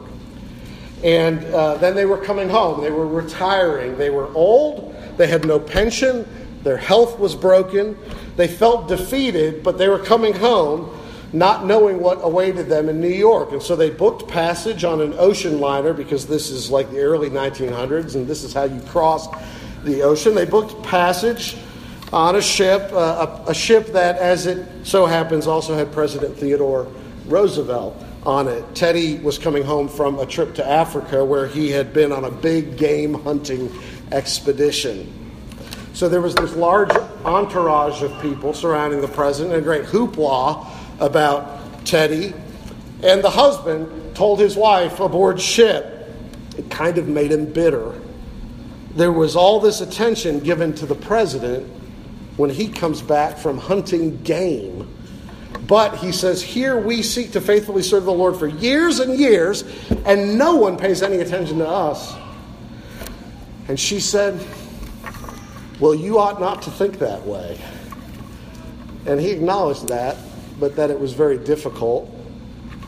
and 1.03 1.43
uh, 1.45 1.75
then 1.75 1.95
they 1.95 2.05
were 2.05 2.17
coming 2.17 2.49
home. 2.49 2.81
They 2.81 2.91
were 2.91 3.07
retiring. 3.07 3.97
They 3.97 4.09
were 4.09 4.31
old, 4.33 4.95
they 5.17 5.27
had 5.27 5.45
no 5.45 5.59
pension, 5.59 6.25
their 6.63 6.77
health 6.77 7.19
was 7.19 7.35
broken, 7.35 7.97
they 8.37 8.47
felt 8.47 8.87
defeated, 8.87 9.63
but 9.63 9.77
they 9.77 9.89
were 9.89 9.99
coming 9.99 10.33
home 10.33 10.89
not 11.33 11.65
knowing 11.65 11.99
what 11.99 12.19
awaited 12.21 12.69
them 12.69 12.87
in 12.87 13.01
New 13.01 13.07
York. 13.07 13.51
And 13.51 13.61
so 13.61 13.75
they 13.75 13.89
booked 13.89 14.27
passage 14.27 14.83
on 14.83 15.01
an 15.01 15.15
ocean 15.17 15.59
liner 15.59 15.91
because 15.91 16.27
this 16.27 16.51
is 16.51 16.69
like 16.69 16.89
the 16.91 16.99
early 16.99 17.29
1900s 17.29 18.15
and 18.15 18.27
this 18.27 18.43
is 18.43 18.53
how 18.53 18.65
you 18.65 18.79
cross 18.81 19.27
the 19.83 20.03
ocean. 20.03 20.35
They 20.35 20.45
booked 20.45 20.83
passage 20.83 21.57
on 22.13 22.35
a 22.35 22.41
ship, 22.41 22.91
uh, 22.93 23.41
a, 23.47 23.49
a, 23.49 23.53
ship 23.55 23.87
that, 23.87 24.17
as 24.17 24.45
it 24.45 24.67
so 24.83 25.07
happens, 25.07 25.47
also 25.47 25.75
had 25.75 25.91
President 25.91 26.37
Theodore 26.37 26.87
Roosevelt 27.25 28.01
on 28.23 28.47
it. 28.47 28.63
Teddy 28.75 29.17
was 29.17 29.39
coming 29.39 29.63
home 29.63 29.89
from 29.89 30.19
a 30.19 30.25
trip 30.27 30.53
to 30.55 30.65
Africa 30.65 31.25
where 31.25 31.47
he 31.47 31.71
had 31.71 31.91
been 31.91 32.11
on 32.11 32.25
a 32.25 32.31
big 32.31 32.77
game 32.77 33.15
hunting 33.15 33.71
expedition. 34.11 35.11
So 35.93 36.07
there 36.07 36.21
was 36.21 36.35
this 36.35 36.55
large 36.55 36.91
entourage 37.25 38.03
of 38.03 38.19
people 38.21 38.53
surrounding 38.53 39.01
the 39.01 39.07
president, 39.07 39.55
and 39.55 39.63
a 39.63 39.65
great 39.65 39.85
hoopla 39.85 40.72
about 40.99 41.85
Teddy. 41.85 42.33
And 43.01 43.23
the 43.23 43.29
husband 43.29 44.15
told 44.15 44.39
his 44.39 44.55
wife 44.55 44.99
aboard 44.99 45.39
ship. 45.39 46.09
It 46.57 46.69
kind 46.69 46.97
of 46.97 47.07
made 47.07 47.31
him 47.31 47.45
bitter. 47.45 47.99
There 48.95 49.11
was 49.11 49.35
all 49.35 49.59
this 49.59 49.81
attention 49.81 50.39
given 50.39 50.73
to 50.75 50.85
the 50.85 50.95
president 50.95 51.67
when 52.37 52.49
he 52.49 52.67
comes 52.67 53.01
back 53.01 53.37
from 53.37 53.57
hunting 53.57 54.21
game. 54.23 54.87
But 55.67 55.97
he 55.97 56.11
says, 56.11 56.41
Here 56.41 56.79
we 56.79 57.01
seek 57.01 57.31
to 57.31 57.41
faithfully 57.41 57.83
serve 57.83 58.05
the 58.05 58.13
Lord 58.13 58.35
for 58.35 58.47
years 58.47 58.99
and 58.99 59.17
years, 59.17 59.63
and 60.05 60.37
no 60.37 60.55
one 60.55 60.77
pays 60.77 61.01
any 61.01 61.17
attention 61.17 61.59
to 61.59 61.67
us. 61.67 62.13
And 63.67 63.79
she 63.79 63.99
said, 63.99 64.39
Well, 65.79 65.95
you 65.95 66.19
ought 66.19 66.39
not 66.39 66.61
to 66.63 66.71
think 66.71 66.99
that 66.99 67.25
way. 67.25 67.59
And 69.05 69.19
he 69.19 69.31
acknowledged 69.31 69.87
that 69.87 70.17
but 70.59 70.75
that 70.75 70.89
it 70.89 70.99
was 70.99 71.13
very 71.13 71.37
difficult. 71.37 72.09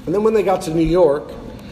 And 0.05 0.13
then 0.13 0.23
when 0.23 0.33
they 0.33 0.43
got 0.43 0.61
to 0.63 0.73
New 0.73 0.85
York, 0.85 1.31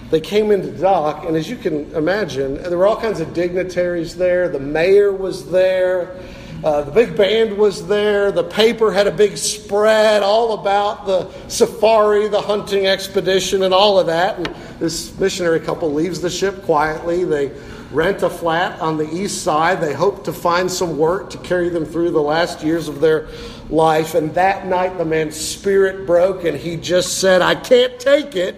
they 0.09 0.21
came 0.21 0.51
into 0.51 0.71
dock, 0.71 1.25
and 1.25 1.35
as 1.35 1.49
you 1.49 1.55
can 1.55 1.91
imagine, 1.95 2.61
there 2.61 2.77
were 2.77 2.85
all 2.85 2.99
kinds 2.99 3.19
of 3.19 3.33
dignitaries 3.33 4.15
there. 4.15 4.47
The 4.47 4.59
mayor 4.59 5.11
was 5.11 5.49
there. 5.49 6.19
Uh, 6.63 6.81
the 6.81 6.91
big 6.91 7.17
band 7.17 7.57
was 7.57 7.87
there. 7.87 8.31
The 8.31 8.43
paper 8.43 8.91
had 8.91 9.07
a 9.07 9.11
big 9.11 9.37
spread 9.37 10.23
all 10.23 10.53
about 10.53 11.05
the 11.05 11.29
safari, 11.49 12.27
the 12.27 12.41
hunting 12.41 12.87
expedition, 12.87 13.63
and 13.63 13.73
all 13.73 13.99
of 13.99 14.05
that. 14.05 14.37
And 14.37 14.55
this 14.79 15.17
missionary 15.19 15.59
couple 15.59 15.91
leaves 15.91 16.21
the 16.21 16.29
ship 16.29 16.63
quietly. 16.63 17.25
They 17.25 17.51
rent 17.91 18.23
a 18.23 18.29
flat 18.29 18.79
on 18.79 18.97
the 18.97 19.11
east 19.13 19.43
side. 19.43 19.81
They 19.81 19.93
hope 19.93 20.23
to 20.25 20.31
find 20.31 20.71
some 20.71 20.97
work 20.97 21.31
to 21.31 21.37
carry 21.39 21.69
them 21.69 21.85
through 21.85 22.11
the 22.11 22.21
last 22.21 22.63
years 22.63 22.87
of 22.87 23.01
their 23.01 23.27
life. 23.69 24.15
And 24.15 24.33
that 24.35 24.67
night, 24.67 24.97
the 24.97 25.05
man's 25.05 25.35
spirit 25.35 26.05
broke 26.05 26.43
and 26.43 26.57
he 26.57 26.77
just 26.77 27.19
said, 27.19 27.41
I 27.41 27.55
can't 27.55 27.99
take 27.99 28.35
it. 28.35 28.55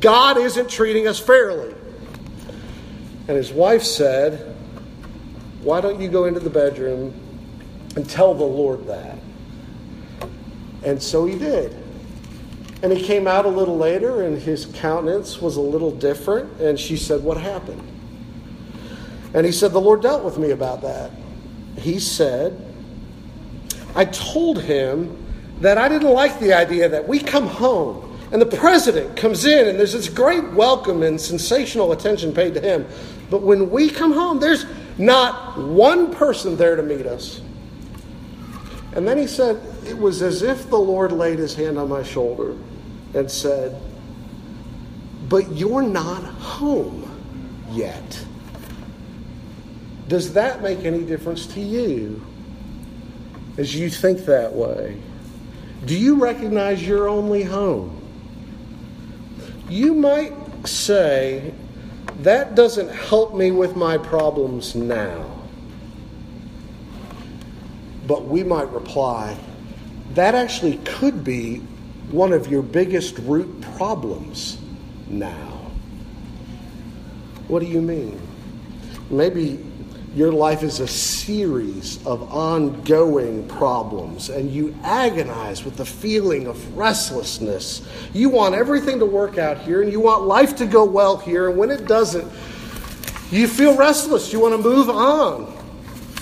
God 0.00 0.36
isn't 0.36 0.70
treating 0.70 1.06
us 1.06 1.18
fairly. 1.18 1.74
And 3.28 3.36
his 3.36 3.52
wife 3.52 3.82
said, 3.82 4.54
Why 5.62 5.80
don't 5.80 6.00
you 6.00 6.08
go 6.08 6.26
into 6.26 6.40
the 6.40 6.50
bedroom 6.50 7.14
and 7.96 8.08
tell 8.08 8.34
the 8.34 8.44
Lord 8.44 8.86
that. 8.86 9.18
And 10.84 11.02
so 11.02 11.24
he 11.24 11.36
did. 11.36 11.74
And 12.82 12.92
he 12.92 13.02
came 13.02 13.26
out 13.26 13.46
a 13.46 13.48
little 13.48 13.76
later, 13.76 14.22
and 14.22 14.40
his 14.40 14.66
countenance 14.66 15.40
was 15.40 15.56
a 15.56 15.60
little 15.60 15.90
different. 15.90 16.60
And 16.60 16.78
she 16.78 16.96
said, 16.96 17.24
What 17.24 17.38
happened? 17.38 17.82
And 19.34 19.44
he 19.44 19.50
said, 19.50 19.72
The 19.72 19.80
Lord 19.80 20.02
dealt 20.02 20.22
with 20.22 20.38
me 20.38 20.50
about 20.50 20.82
that. 20.82 21.10
He 21.78 21.98
said, 21.98 22.65
I 23.96 24.04
told 24.04 24.62
him 24.62 25.24
that 25.60 25.78
I 25.78 25.88
didn't 25.88 26.12
like 26.12 26.38
the 26.38 26.52
idea 26.52 26.88
that 26.90 27.08
we 27.08 27.18
come 27.18 27.46
home 27.46 28.18
and 28.30 28.42
the 28.42 28.46
president 28.46 29.16
comes 29.16 29.46
in 29.46 29.68
and 29.68 29.78
there's 29.78 29.94
this 29.94 30.10
great 30.10 30.52
welcome 30.52 31.02
and 31.02 31.18
sensational 31.18 31.92
attention 31.92 32.34
paid 32.34 32.52
to 32.54 32.60
him. 32.60 32.86
But 33.30 33.42
when 33.42 33.70
we 33.70 33.88
come 33.88 34.12
home, 34.12 34.38
there's 34.38 34.66
not 34.98 35.58
one 35.58 36.14
person 36.14 36.56
there 36.56 36.76
to 36.76 36.82
meet 36.82 37.06
us. 37.06 37.40
And 38.92 39.08
then 39.08 39.16
he 39.16 39.26
said, 39.26 39.60
It 39.86 39.96
was 39.96 40.20
as 40.20 40.42
if 40.42 40.68
the 40.68 40.78
Lord 40.78 41.12
laid 41.12 41.38
his 41.38 41.54
hand 41.54 41.78
on 41.78 41.88
my 41.88 42.02
shoulder 42.02 42.54
and 43.14 43.30
said, 43.30 43.80
But 45.28 45.52
you're 45.52 45.82
not 45.82 46.22
home 46.22 47.10
yet. 47.70 48.24
Does 50.08 50.34
that 50.34 50.62
make 50.62 50.80
any 50.84 51.02
difference 51.02 51.46
to 51.48 51.60
you 51.60 52.22
as 53.56 53.74
you 53.74 53.90
think 53.90 54.24
that 54.26 54.52
way? 54.52 55.00
Do 55.84 55.96
you 55.96 56.16
recognize 56.16 56.86
your 56.86 57.08
only 57.08 57.42
home? 57.42 58.02
You 59.68 59.94
might 59.94 60.32
say, 60.66 61.54
That 62.22 62.54
doesn't 62.54 62.88
help 62.88 63.34
me 63.34 63.50
with 63.50 63.76
my 63.76 63.98
problems 63.98 64.74
now. 64.74 65.32
But 68.06 68.26
we 68.26 68.42
might 68.44 68.70
reply, 68.70 69.36
that 70.14 70.34
actually 70.34 70.78
could 70.78 71.24
be 71.24 71.58
one 72.10 72.32
of 72.32 72.48
your 72.48 72.62
biggest 72.62 73.18
root 73.18 73.60
problems 73.76 74.58
now. 75.08 75.70
What 77.48 77.60
do 77.60 77.66
you 77.66 77.82
mean? 77.82 78.20
Maybe 79.10 79.64
your 80.16 80.32
life 80.32 80.62
is 80.62 80.80
a 80.80 80.88
series 80.88 82.04
of 82.06 82.32
ongoing 82.32 83.46
problems, 83.48 84.30
and 84.30 84.50
you 84.50 84.74
agonize 84.82 85.62
with 85.62 85.76
the 85.76 85.84
feeling 85.84 86.46
of 86.46 86.76
restlessness. 86.76 87.86
You 88.14 88.30
want 88.30 88.54
everything 88.54 88.98
to 89.00 89.04
work 89.04 89.36
out 89.36 89.58
here, 89.58 89.82
and 89.82 89.92
you 89.92 90.00
want 90.00 90.24
life 90.24 90.56
to 90.56 90.66
go 90.66 90.86
well 90.86 91.18
here, 91.18 91.50
and 91.50 91.58
when 91.58 91.70
it 91.70 91.86
doesn't, 91.86 92.26
you 93.30 93.46
feel 93.46 93.76
restless. 93.76 94.32
You 94.32 94.40
want 94.40 94.54
to 94.54 94.62
move 94.66 94.88
on. 94.88 95.52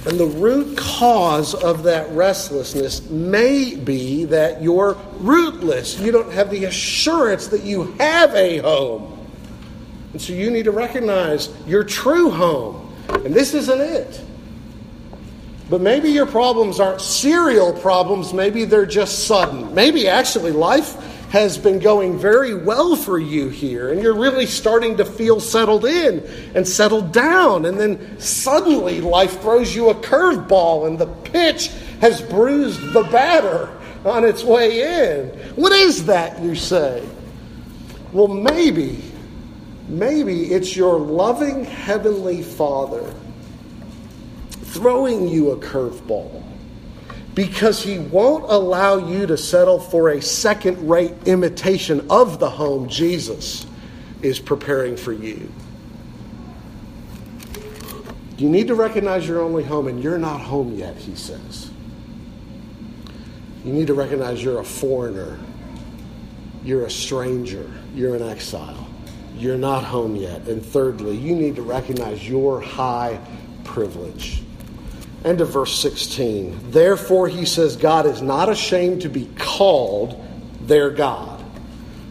And 0.07 0.19
the 0.19 0.27
root 0.27 0.77
cause 0.77 1.55
of 1.55 1.85
that 1.85 2.11
restlessness 2.11 3.09
may 3.09 3.77
be 3.77 4.25
that 4.25 4.61
you're 4.61 4.97
rootless. 5.19 6.01
You 6.01 6.11
don't 6.11 6.33
have 6.33 6.51
the 6.51 6.65
assurance 6.65 7.47
that 7.47 7.63
you 7.63 7.93
have 8.01 8.35
a 8.35 8.59
home. 8.59 9.25
And 10.13 10.21
so 10.21 10.33
you 10.33 10.51
need 10.51 10.65
to 10.65 10.73
recognize 10.73 11.49
your 11.65 11.85
true 11.85 12.29
home. 12.31 12.84
And 13.25 13.35
this 13.35 13.55
isn't 13.55 13.81
it. 13.81 14.21
But 15.71 15.81
maybe 15.81 16.11
your 16.11 16.27
problems 16.27 16.79
aren't 16.79 17.01
serial 17.01 17.73
problems, 17.73 18.35
maybe 18.35 18.65
they're 18.65 18.87
just 18.87 19.27
sudden. 19.27 19.75
Maybe 19.75 20.09
actually 20.09 20.53
life 20.53 20.95
has 21.31 21.59
been 21.59 21.81
going 21.81 22.17
very 22.17 22.55
well 22.55 22.95
for 22.95 23.19
you 23.19 23.49
here, 23.49 23.91
and 23.91 24.01
you're 24.01 24.15
really 24.15 24.47
starting 24.47 24.99
to 24.99 25.05
feel 25.05 25.41
settled 25.41 25.85
in 25.85 26.21
and 26.55 26.69
settled 26.69 27.13
down. 27.13 27.65
And 27.65 27.81
then 27.81 28.21
suddenly 28.21 29.01
life 29.01 29.41
throws 29.41 29.75
you 29.75 29.89
a 29.89 29.95
curveball, 29.95 30.87
and 30.87 30.99
the 30.99 31.07
pitch 31.07 31.71
has 32.01 32.21
bruised 32.21 32.93
the 32.93 33.03
batter 33.05 33.69
on 34.05 34.25
its 34.25 34.45
way 34.45 35.11
in. 35.11 35.29
What 35.57 35.73
is 35.73 36.07
that, 36.07 36.41
you 36.41 36.55
say? 36.55 37.05
Well, 38.13 38.29
maybe, 38.29 39.03
maybe 39.89 40.53
it's 40.53 40.77
your 40.77 40.99
loving 40.99 41.65
Heavenly 41.65 42.43
Father 42.43 43.15
throwing 44.51 45.29
you 45.29 45.53
a 45.53 45.57
curveball 45.57 46.43
because 47.35 47.83
he 47.83 47.99
won't 47.99 48.45
allow 48.45 48.97
you 48.97 49.27
to 49.27 49.37
settle 49.37 49.79
for 49.79 50.11
a 50.11 50.23
second 50.23 50.89
rate 50.89 51.13
imitation 51.27 52.07
of 52.11 52.39
the 52.39 52.49
home 52.49 52.89
Jesus 52.89 53.67
is 54.23 54.39
preparing 54.39 54.97
for 54.97 55.13
you. 55.13 55.53
You 58.39 58.49
need 58.49 58.69
to 58.69 58.75
recognize 58.75 59.29
your 59.29 59.43
only 59.43 59.63
home, 59.63 59.87
and 59.87 60.03
you're 60.03 60.19
not 60.19 60.41
home 60.41 60.75
yet, 60.75 60.97
he 60.97 61.15
says. 61.15 61.71
You 63.65 63.73
need 63.73 63.87
to 63.87 63.95
recognize 63.95 64.43
you're 64.43 64.61
a 64.61 64.65
foreigner, 64.65 65.39
you're 66.65 66.85
a 66.85 66.91
stranger, 66.91 67.71
you're 67.95 68.17
an 68.17 68.23
exile. 68.23 68.84
You're 69.37 69.59
not 69.59 69.85
home 69.85 70.17
yet. 70.17 70.49
And 70.49 70.65
thirdly, 70.65 71.17
you 71.17 71.35
need 71.35 71.57
to 71.57 71.63
recognize 71.63 72.29
your 72.29 72.61
high 72.61 73.21
privilege 73.65 74.43
and 75.25 75.39
to 75.39 75.45
verse 75.45 75.79
16. 75.81 76.71
Therefore, 76.71 77.29
he 77.29 77.45
says, 77.45 77.77
God 77.77 78.07
is 78.07 78.23
not 78.23 78.49
ashamed 78.49 79.03
to 79.03 79.09
be 79.09 79.29
called 79.37 80.23
their 80.61 80.91
God, 80.91 81.43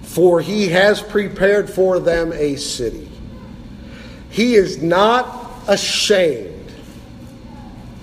for 0.02 0.42
he 0.42 0.70
has 0.70 1.02
prepared 1.02 1.70
for 1.70 2.00
them 2.00 2.34
a 2.34 2.56
city. 2.56 3.10
He 4.30 4.56
is 4.56 4.82
not 4.82 5.52
ashamed. 5.68 6.72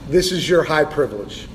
This 0.09 0.33
is 0.33 0.49
your 0.49 0.63
high 0.63 0.85
privilege. 0.85 1.49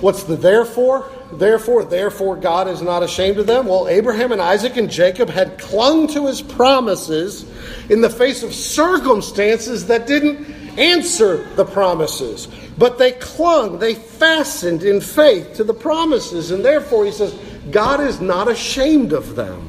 What's 0.00 0.24
the 0.24 0.36
therefore? 0.36 1.08
Therefore, 1.32 1.84
therefore, 1.84 2.36
God 2.36 2.68
is 2.68 2.82
not 2.82 3.02
ashamed 3.02 3.38
of 3.38 3.46
them. 3.46 3.66
Well, 3.66 3.86
Abraham 3.88 4.32
and 4.32 4.40
Isaac 4.40 4.76
and 4.76 4.90
Jacob 4.90 5.28
had 5.28 5.58
clung 5.58 6.08
to 6.08 6.26
his 6.26 6.42
promises 6.42 7.44
in 7.88 8.00
the 8.00 8.10
face 8.10 8.42
of 8.42 8.54
circumstances 8.54 9.86
that 9.86 10.06
didn't 10.06 10.44
answer 10.78 11.44
the 11.54 11.64
promises. 11.64 12.48
But 12.78 12.98
they 12.98 13.12
clung, 13.12 13.78
they 13.78 13.94
fastened 13.94 14.82
in 14.82 15.00
faith 15.00 15.54
to 15.54 15.64
the 15.64 15.74
promises. 15.74 16.50
And 16.50 16.64
therefore, 16.64 17.04
he 17.04 17.12
says, 17.12 17.38
God 17.70 18.00
is 18.00 18.20
not 18.20 18.48
ashamed 18.48 19.12
of 19.12 19.36
them. 19.36 19.66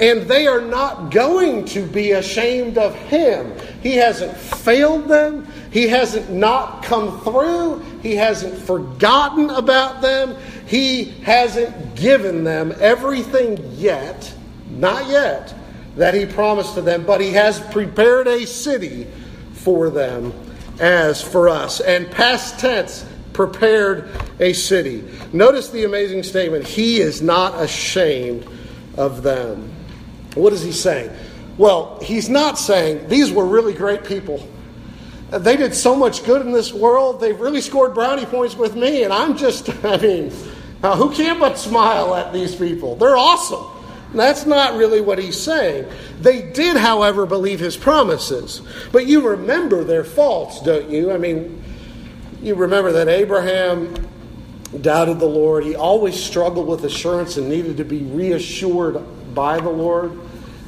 And 0.00 0.22
they 0.22 0.46
are 0.46 0.60
not 0.60 1.10
going 1.10 1.64
to 1.66 1.84
be 1.84 2.12
ashamed 2.12 2.78
of 2.78 2.94
him. 2.94 3.52
He 3.82 3.96
hasn't 3.96 4.36
failed 4.36 5.08
them. 5.08 5.48
He 5.72 5.88
hasn't 5.88 6.30
not 6.30 6.84
come 6.84 7.20
through. 7.22 7.84
He 8.02 8.14
hasn't 8.14 8.56
forgotten 8.58 9.50
about 9.50 10.00
them. 10.00 10.36
He 10.66 11.04
hasn't 11.04 11.94
given 11.94 12.44
them 12.44 12.74
everything 12.80 13.58
yet, 13.74 14.32
not 14.70 15.08
yet, 15.08 15.54
that 15.96 16.14
he 16.14 16.26
promised 16.26 16.74
to 16.74 16.82
them, 16.82 17.04
but 17.04 17.20
he 17.20 17.32
has 17.32 17.60
prepared 17.60 18.26
a 18.26 18.46
city 18.46 19.06
for 19.52 19.90
them 19.90 20.32
as 20.78 21.22
for 21.22 21.48
us. 21.48 21.80
And 21.80 22.10
past 22.10 22.60
tense, 22.60 23.04
prepared 23.32 24.10
a 24.40 24.52
city. 24.52 25.04
Notice 25.32 25.70
the 25.70 25.84
amazing 25.84 26.24
statement 26.24 26.66
He 26.66 27.00
is 27.00 27.22
not 27.22 27.62
ashamed 27.62 28.44
of 28.96 29.22
them. 29.22 29.72
What 30.34 30.52
is 30.52 30.62
he 30.62 30.72
saying? 30.72 31.10
Well, 31.56 31.98
he's 32.02 32.28
not 32.28 32.58
saying 32.58 33.08
these 33.08 33.30
were 33.30 33.46
really 33.46 33.74
great 33.74 34.04
people. 34.04 34.46
They 35.30 35.56
did 35.56 35.74
so 35.74 35.94
much 35.94 36.24
good 36.24 36.40
in 36.40 36.52
this 36.52 36.72
world. 36.72 37.20
They've 37.20 37.38
really 37.38 37.60
scored 37.60 37.94
brownie 37.94 38.24
points 38.24 38.56
with 38.56 38.74
me, 38.74 39.02
and 39.02 39.12
I'm 39.12 39.36
just, 39.36 39.68
I 39.84 39.98
mean, 39.98 40.30
who 40.82 41.12
can't 41.12 41.38
but 41.38 41.58
smile 41.58 42.14
at 42.14 42.32
these 42.32 42.54
people? 42.54 42.96
They're 42.96 43.16
awesome. 43.16 43.66
That's 44.14 44.46
not 44.46 44.78
really 44.78 45.02
what 45.02 45.18
he's 45.18 45.38
saying. 45.38 45.86
They 46.20 46.50
did, 46.50 46.76
however, 46.76 47.26
believe 47.26 47.60
his 47.60 47.76
promises. 47.76 48.62
But 48.90 49.06
you 49.06 49.28
remember 49.28 49.84
their 49.84 50.04
faults, 50.04 50.62
don't 50.62 50.88
you? 50.88 51.12
I 51.12 51.18
mean, 51.18 51.62
you 52.40 52.54
remember 52.54 52.92
that 52.92 53.08
Abraham 53.08 53.94
doubted 54.80 55.18
the 55.18 55.26
Lord. 55.26 55.64
He 55.64 55.76
always 55.76 56.22
struggled 56.22 56.68
with 56.68 56.84
assurance 56.84 57.36
and 57.36 57.50
needed 57.50 57.76
to 57.78 57.84
be 57.84 57.98
reassured 57.98 59.02
by 59.34 59.60
the 59.60 59.68
Lord. 59.68 60.18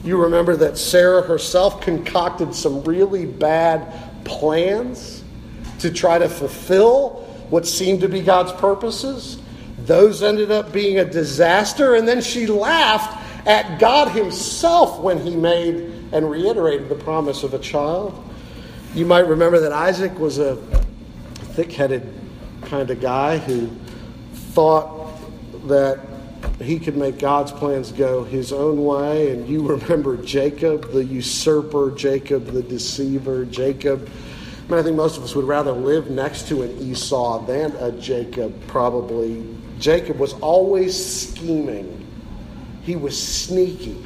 You 0.05 0.23
remember 0.23 0.57
that 0.57 0.77
Sarah 0.77 1.23
herself 1.23 1.81
concocted 1.81 2.55
some 2.55 2.83
really 2.85 3.27
bad 3.27 4.10
plans 4.25 5.23
to 5.81 5.91
try 5.91 6.19
to 6.19 6.29
fulfill 6.29 7.27
what 7.51 7.67
seemed 7.67 8.01
to 8.03 8.09
be 8.09 8.21
God's 8.21 8.53
purposes. 8.53 9.41
Those 9.79 10.23
ended 10.23 10.51
up 10.51 10.73
being 10.73 10.99
a 10.99 11.05
disaster, 11.05 11.95
and 11.95 12.07
then 12.07 12.21
she 12.21 12.47
laughed 12.47 13.17
at 13.47 13.81
God 13.81 14.11
Himself 14.11 15.01
when 15.01 15.19
He 15.19 15.35
made 15.35 15.77
and 16.13 16.31
reiterated 16.31 16.89
the 16.89 16.97
promise 16.97 17.43
of 17.43 17.55
a 17.55 17.59
child. 17.59 18.15
You 18.95 19.07
might 19.07 19.27
remember 19.27 19.61
that 19.61 19.73
Isaac 19.73 20.19
was 20.19 20.39
a 20.39 20.57
thick 21.55 21.73
headed 21.73 22.13
kind 22.63 22.91
of 22.91 23.01
guy 23.01 23.39
who 23.39 23.71
thought 24.33 25.09
that 25.69 25.99
he 26.61 26.79
could 26.79 26.97
make 26.97 27.19
God's 27.19 27.53
plans 27.53 27.93
go 27.93 28.25
his 28.25 28.53
own 28.53 28.85
way. 28.85 29.33
And 29.33 29.49
you 29.49 29.67
remember 29.67 30.17
Jacob, 30.17 30.93
the 30.93 31.05
usurper, 31.05 31.91
Jacob, 31.93 32.47
the 32.47 32.63
deceiver, 32.63 33.45
Jacob, 33.45 34.09
I, 34.71 34.73
mean, 34.73 34.79
I 34.79 34.83
think 34.85 34.97
most 34.97 35.17
of 35.17 35.25
us 35.25 35.35
would 35.35 35.47
rather 35.47 35.73
live 35.73 36.11
next 36.11 36.47
to 36.49 36.63
an 36.63 36.79
Esau 36.79 37.45
than 37.45 37.73
a 37.77 37.91
Jacob, 37.91 38.55
probably. 38.69 39.45
Jacob 39.81 40.19
was 40.19 40.35
always 40.35 40.95
scheming, 40.95 42.07
he 42.83 42.95
was 42.95 43.21
sneaky. 43.21 44.05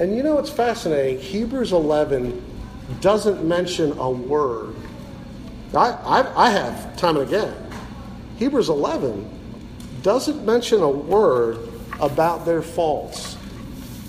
And 0.00 0.16
you 0.16 0.22
know 0.22 0.34
what's 0.36 0.50
fascinating? 0.50 1.20
Hebrews 1.20 1.72
11 1.72 2.42
doesn't 3.00 3.46
mention 3.46 3.92
a 3.98 4.10
word. 4.10 4.74
I, 5.74 5.90
I, 5.90 6.46
I 6.46 6.50
have 6.50 6.96
time 6.96 7.18
and 7.18 7.28
again. 7.28 7.54
Hebrews 8.38 8.70
11 8.70 9.31
doesn't 10.02 10.44
mention 10.44 10.82
a 10.82 10.90
word 10.90 11.58
about 12.00 12.44
their 12.44 12.62
faults. 12.62 13.36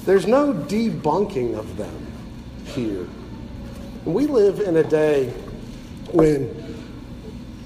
There's 0.05 0.27
no 0.27 0.53
debunking 0.53 1.57
of 1.57 1.77
them 1.77 2.07
here. 2.65 3.07
We 4.05 4.27
live 4.27 4.59
in 4.59 4.77
a 4.77 4.83
day 4.83 5.29
when 6.11 6.75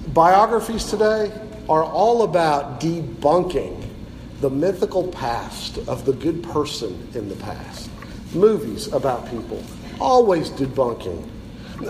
biographies 0.08 0.84
today 0.84 1.32
are 1.68 1.84
all 1.84 2.22
about 2.22 2.80
debunking 2.80 3.84
the 4.40 4.50
mythical 4.50 5.08
past 5.08 5.78
of 5.88 6.04
the 6.04 6.12
good 6.12 6.42
person 6.44 7.08
in 7.14 7.28
the 7.28 7.34
past. 7.36 7.90
Movies 8.34 8.92
about 8.92 9.28
people, 9.30 9.62
always 10.00 10.50
debunking. 10.50 11.28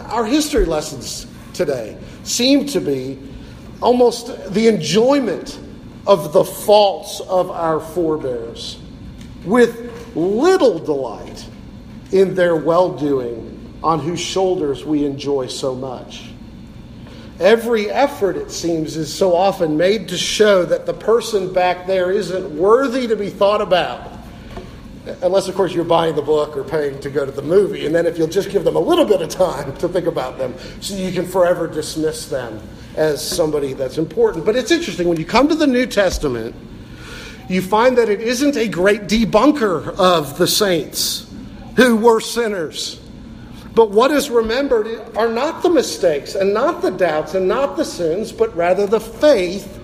Our 0.07 0.24
history 0.24 0.64
lessons 0.64 1.27
today 1.53 1.98
seem 2.22 2.64
to 2.66 2.81
be 2.81 3.18
almost 3.81 4.53
the 4.53 4.68
enjoyment 4.68 5.59
of 6.08 6.32
the 6.32 6.42
faults 6.42 7.20
of 7.20 7.50
our 7.50 7.78
forebears 7.78 8.78
with 9.44 10.16
little 10.16 10.78
delight 10.78 11.46
in 12.12 12.34
their 12.34 12.56
well 12.56 12.90
doing 12.96 13.54
on 13.84 14.00
whose 14.00 14.18
shoulders 14.18 14.84
we 14.84 15.04
enjoy 15.04 15.46
so 15.46 15.74
much. 15.74 16.30
Every 17.38 17.90
effort, 17.90 18.36
it 18.36 18.50
seems, 18.50 18.96
is 18.96 19.12
so 19.12 19.36
often 19.36 19.76
made 19.76 20.08
to 20.08 20.16
show 20.16 20.64
that 20.64 20.86
the 20.86 20.94
person 20.94 21.52
back 21.52 21.86
there 21.86 22.10
isn't 22.10 22.56
worthy 22.56 23.06
to 23.06 23.14
be 23.14 23.28
thought 23.28 23.60
about. 23.60 24.10
Unless, 25.22 25.46
of 25.46 25.54
course, 25.54 25.72
you're 25.72 25.84
buying 25.84 26.16
the 26.16 26.22
book 26.22 26.56
or 26.56 26.64
paying 26.64 26.98
to 27.00 27.10
go 27.10 27.24
to 27.24 27.30
the 27.30 27.42
movie. 27.42 27.86
And 27.86 27.94
then, 27.94 28.06
if 28.06 28.18
you'll 28.18 28.26
just 28.26 28.50
give 28.50 28.64
them 28.64 28.74
a 28.76 28.80
little 28.80 29.04
bit 29.04 29.22
of 29.22 29.28
time 29.28 29.76
to 29.76 29.88
think 29.88 30.06
about 30.06 30.36
them, 30.36 30.54
so 30.80 30.96
you 30.96 31.12
can 31.12 31.26
forever 31.26 31.68
dismiss 31.68 32.28
them 32.28 32.60
as 32.98 33.26
somebody 33.26 33.72
that's 33.72 33.96
important. 33.96 34.44
But 34.44 34.56
it's 34.56 34.70
interesting 34.70 35.08
when 35.08 35.18
you 35.18 35.24
come 35.24 35.48
to 35.48 35.54
the 35.54 35.66
New 35.66 35.87
Testament, 35.87 36.54
you 37.48 37.62
find 37.62 37.96
that 37.96 38.08
it 38.08 38.20
isn't 38.20 38.56
a 38.56 38.68
great 38.68 39.02
debunker 39.02 39.96
of 39.98 40.37
the 40.37 40.46
saints 40.46 41.32
who 41.76 41.96
were 41.96 42.20
sinners. 42.20 43.00
But 43.74 43.90
what 43.92 44.11
is 44.11 44.28
remembered 44.28 45.16
are 45.16 45.28
not 45.28 45.62
the 45.62 45.70
mistakes 45.70 46.34
and 46.34 46.52
not 46.52 46.82
the 46.82 46.90
doubts 46.90 47.34
and 47.34 47.46
not 47.46 47.76
the 47.76 47.84
sins, 47.84 48.32
but 48.32 48.54
rather 48.56 48.87
the 48.87 49.00
faith 49.00 49.77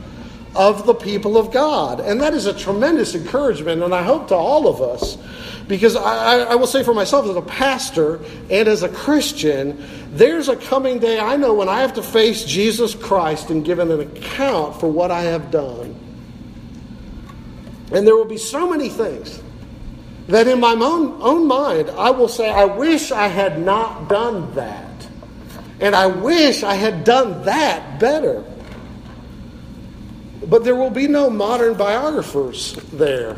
of 0.55 0.87
the 0.87 0.95
people 0.95 1.37
of 1.37 1.51
God. 1.53 2.01
And 2.01 2.21
that 2.21 2.35
is 2.35 2.47
a 2.47 2.55
tremendous 2.55 3.15
encouragement, 3.15 3.83
and 3.83 3.95
I 3.95 4.03
hope 4.03 4.29
to 4.29 4.35
all 4.35 4.69
of 4.69 4.81
us, 4.81 5.19
because 5.67 5.97
I, 5.97 6.41
I, 6.41 6.55
will 6.55 6.67
say 6.67 6.83
for 6.83 6.95
myself 6.95 7.27
as 7.27 7.37
a 7.37 7.43
pastor 7.43 8.21
and 8.51 8.69
as 8.69 8.83
a 8.83 8.89
Christian, 8.89 9.85
there's 10.13 10.49
a 10.49 10.57
coming 10.57 10.99
day 10.99 11.19
I 11.19 11.37
know 11.37 11.55
when 11.55 11.69
I 11.69 11.81
have 11.81 11.95
to 11.95 12.03
face 12.03 12.45
Jesus 12.45 12.95
Christ 12.95 13.51
and 13.51 13.65
give 13.65 13.79
an 13.79 13.91
account 13.91 14.79
for 14.79 14.91
what 14.91 15.11
I 15.11 15.23
have 15.23 15.51
done. 15.51 15.99
And 17.93 18.07
there 18.07 18.15
will 18.15 18.25
be 18.25 18.39
so 18.39 18.69
many 18.69 18.89
things 18.89 19.43
that 20.29 20.47
in 20.49 20.61
my 20.61 20.73
own, 20.73 21.21
own 21.23 21.47
mind, 21.47 21.91
I 21.91 22.11
will 22.11 22.29
say, 22.29 22.51
I 22.51 22.65
wish 22.65 23.11
I 23.11 23.29
had 23.29 23.61
not 23.61 24.09
done 24.09 24.55
that. 24.55 25.09
And 25.81 25.95
I 25.95 26.07
wish 26.07 26.63
I 26.63 26.75
had 26.75 27.05
done 27.05 27.45
that 27.45 27.99
better. 27.99 28.45
But 30.47 30.65
there 30.65 30.75
will 30.75 30.91
be 30.91 31.09
no 31.09 31.31
modern 31.31 31.75
biographers 31.75 32.75
there 32.93 33.35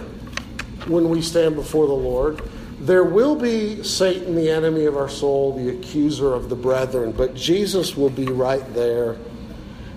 when 0.86 1.08
we 1.08 1.22
stand 1.22 1.54
before 1.54 1.86
the 1.86 1.92
Lord. 1.92 2.42
There 2.80 3.04
will 3.04 3.36
be 3.36 3.82
Satan, 3.82 4.34
the 4.34 4.50
enemy 4.50 4.84
of 4.84 4.96
our 4.96 5.08
soul, 5.08 5.56
the 5.56 5.70
accuser 5.70 6.34
of 6.34 6.48
the 6.48 6.56
brethren, 6.56 7.12
but 7.12 7.34
Jesus 7.34 7.96
will 7.96 8.10
be 8.10 8.26
right 8.26 8.74
there. 8.74 9.16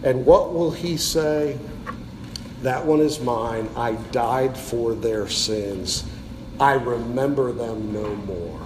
And 0.03 0.25
what 0.25 0.53
will 0.53 0.71
he 0.71 0.97
say? 0.97 1.57
That 2.61 2.85
one 2.85 2.99
is 2.99 3.19
mine. 3.19 3.69
I 3.75 3.93
died 4.11 4.57
for 4.57 4.93
their 4.93 5.27
sins. 5.27 6.03
I 6.59 6.73
remember 6.73 7.51
them 7.51 7.93
no 7.93 8.15
more. 8.15 8.59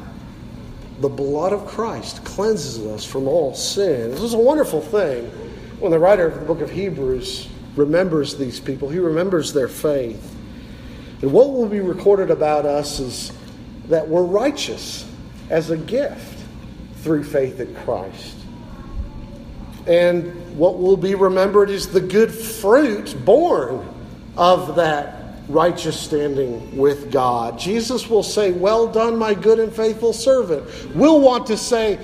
The 0.99 1.09
blood 1.09 1.53
of 1.53 1.65
Christ 1.65 2.23
cleanses 2.23 2.79
us 2.85 3.05
from 3.05 3.27
all 3.27 3.53
sin. 3.55 4.11
This 4.11 4.21
is 4.21 4.33
a 4.33 4.37
wonderful 4.39 4.81
thing 4.81 5.25
when 5.79 5.91
the 5.91 5.99
writer 5.99 6.27
of 6.27 6.39
the 6.39 6.45
book 6.45 6.61
of 6.61 6.71
Hebrews 6.71 7.49
remembers 7.75 8.37
these 8.37 8.59
people, 8.59 8.89
he 8.89 8.99
remembers 8.99 9.53
their 9.53 9.67
faith. 9.67 10.35
And 11.21 11.31
what 11.31 11.53
will 11.53 11.67
be 11.67 11.79
recorded 11.79 12.31
about 12.31 12.65
us 12.65 12.99
is 12.99 13.31
that 13.87 14.07
we're 14.07 14.23
righteous 14.23 15.09
as 15.49 15.69
a 15.69 15.77
gift 15.77 16.43
through 16.97 17.23
faith 17.23 17.59
in 17.59 17.73
Christ. 17.75 18.35
And 19.87 20.57
what 20.57 20.79
will 20.79 20.97
be 20.97 21.15
remembered 21.15 21.69
is 21.69 21.87
the 21.87 22.01
good 22.01 22.31
fruit 22.31 23.15
born 23.25 23.87
of 24.37 24.75
that 24.77 25.23
righteous 25.49 25.99
standing 25.99 26.77
with 26.77 27.11
God. 27.11 27.59
Jesus 27.59 28.09
will 28.09 28.23
say, 28.23 28.51
Well 28.51 28.87
done, 28.87 29.17
my 29.17 29.33
good 29.33 29.59
and 29.59 29.73
faithful 29.73 30.13
servant. 30.13 30.95
We'll 30.95 31.19
want 31.19 31.47
to 31.47 31.57
say, 31.57 31.99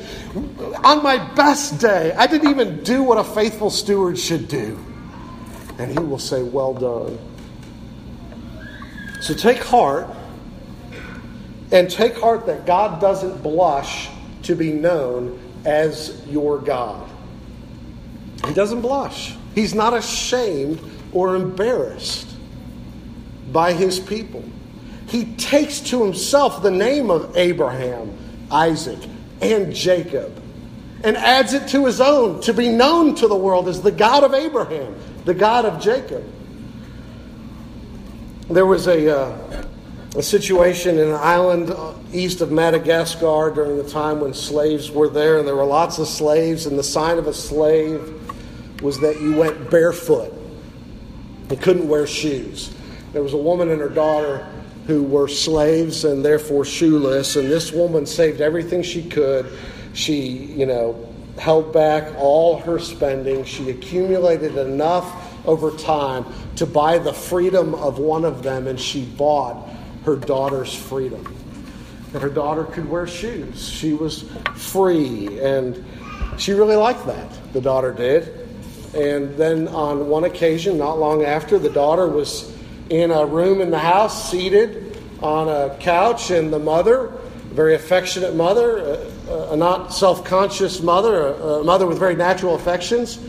On 0.83 1.01
my 1.01 1.17
best 1.35 1.79
day, 1.79 2.11
I 2.13 2.27
didn't 2.27 2.49
even 2.49 2.83
do 2.83 3.03
what 3.03 3.17
a 3.17 3.23
faithful 3.23 3.69
steward 3.69 4.19
should 4.19 4.47
do. 4.49 4.77
And 5.79 5.91
he 5.91 5.99
will 5.99 6.19
say, 6.19 6.43
Well 6.43 6.73
done. 6.73 7.17
So 9.21 9.33
take 9.33 9.57
heart 9.59 10.07
and 11.71 11.89
take 11.89 12.17
heart 12.17 12.45
that 12.45 12.65
God 12.65 13.01
doesn't 13.01 13.41
blush 13.41 14.09
to 14.43 14.55
be 14.55 14.71
known 14.71 15.39
as 15.65 16.25
your 16.27 16.59
God. 16.59 17.09
He 18.45 18.53
doesn't 18.53 18.81
blush. 18.81 19.35
He's 19.55 19.73
not 19.73 19.93
ashamed 19.93 20.79
or 21.11 21.35
embarrassed 21.35 22.29
by 23.51 23.73
his 23.73 23.99
people. 23.99 24.43
He 25.07 25.35
takes 25.35 25.79
to 25.81 26.03
himself 26.03 26.61
the 26.61 26.71
name 26.71 27.09
of 27.09 27.35
Abraham, 27.35 28.15
Isaac, 28.51 28.99
and 29.41 29.73
Jacob 29.73 30.41
and 31.03 31.15
adds 31.17 31.53
it 31.53 31.67
to 31.69 31.85
his 31.85 32.01
own 32.01 32.41
to 32.41 32.53
be 32.53 32.69
known 32.69 33.15
to 33.15 33.27
the 33.27 33.35
world 33.35 33.67
as 33.67 33.81
the 33.81 33.91
God 33.91 34.23
of 34.23 34.33
Abraham, 34.33 34.95
the 35.29 35.35
God 35.35 35.63
of 35.63 35.79
Jacob. 35.79 36.23
There 38.49 38.65
was 38.65 38.87
a, 38.87 39.15
uh, 39.15 39.63
a 40.15 40.23
situation 40.23 40.97
in 40.97 41.09
an 41.09 41.13
island 41.13 41.71
east 42.11 42.41
of 42.41 42.51
Madagascar 42.51 43.51
during 43.53 43.77
the 43.77 43.87
time 43.87 44.21
when 44.21 44.33
slaves 44.33 44.89
were 44.89 45.07
there, 45.07 45.37
and 45.37 45.47
there 45.47 45.55
were 45.55 45.65
lots 45.65 45.99
of 45.99 46.07
slaves, 46.07 46.65
and 46.65 46.79
the 46.79 46.83
sign 46.83 47.19
of 47.19 47.27
a 47.27 47.33
slave 47.35 48.81
was 48.81 48.99
that 49.01 49.21
you 49.21 49.35
went 49.35 49.69
barefoot. 49.69 50.33
You 51.51 51.57
couldn't 51.57 51.87
wear 51.87 52.07
shoes. 52.07 52.73
There 53.13 53.21
was 53.21 53.33
a 53.33 53.37
woman 53.37 53.69
and 53.69 53.79
her 53.81 53.89
daughter 53.89 54.51
who 54.87 55.03
were 55.03 55.27
slaves 55.27 56.05
and 56.05 56.25
therefore 56.25 56.65
shoeless, 56.65 57.35
and 57.35 57.51
this 57.51 57.71
woman 57.71 58.07
saved 58.07 58.41
everything 58.41 58.81
she 58.81 59.07
could. 59.07 59.45
She, 59.93 60.21
you 60.21 60.65
know, 60.65 61.07
held 61.39 61.71
back 61.73 62.13
all 62.17 62.59
her 62.59 62.77
spending. 62.77 63.45
She 63.45 63.69
accumulated 63.69 64.57
enough 64.57 65.45
over 65.47 65.71
time 65.71 66.25
to 66.57 66.65
buy 66.65 66.97
the 66.97 67.13
freedom 67.13 67.73
of 67.75 67.97
one 67.97 68.25
of 68.25 68.43
them, 68.43 68.67
and 68.67 68.79
she 68.79 69.05
bought 69.05 69.69
her 70.03 70.15
daughter's 70.15 70.73
freedom. 70.73 71.25
And 72.13 72.21
her 72.21 72.29
daughter 72.29 72.65
could 72.65 72.89
wear 72.89 73.07
shoes. 73.07 73.69
She 73.69 73.93
was 73.93 74.25
free, 74.55 75.39
and 75.39 75.83
she 76.37 76.53
really 76.53 76.75
liked 76.75 77.05
that, 77.05 77.53
the 77.53 77.61
daughter 77.61 77.93
did. 77.93 78.47
And 78.93 79.35
then 79.37 79.67
on 79.67 80.09
one 80.09 80.23
occasion, 80.23 80.77
not 80.77 80.97
long 80.97 81.23
after, 81.23 81.59
the 81.59 81.69
daughter 81.69 82.07
was 82.07 82.51
in 82.89 83.11
a 83.11 83.25
room 83.25 83.61
in 83.61 83.69
the 83.69 83.79
house, 83.79 84.31
seated 84.31 84.97
on 85.21 85.47
a 85.47 85.77
couch, 85.79 86.31
and 86.31 86.51
the 86.51 86.59
mother, 86.59 87.07
a 87.07 87.53
very 87.53 87.75
affectionate 87.75 88.35
mother, 88.35 88.79
uh, 88.79 89.11
a, 89.29 89.55
not 89.55 89.93
self 89.93 90.23
conscious 90.23 90.81
mother, 90.81 91.27
a, 91.27 91.33
a, 91.33 91.63
mother 91.63 91.85
with 91.85 91.99
very 91.99 92.15
natural 92.15 92.55
affections, 92.55 93.19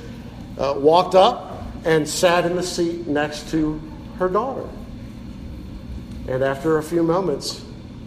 uh, 0.59 0.75
walked 0.77 1.15
up 1.15 1.63
and 1.85 2.09
sat 2.09 2.45
in 2.45 2.57
the 2.57 2.63
seat 2.63 3.07
next 3.07 3.51
to 3.51 3.81
her 4.19 4.29
daughter. 4.29 4.69
And 6.29 6.43
after 6.43 6.79
a 6.79 6.83
few 6.83 7.03
moments, 7.03 7.65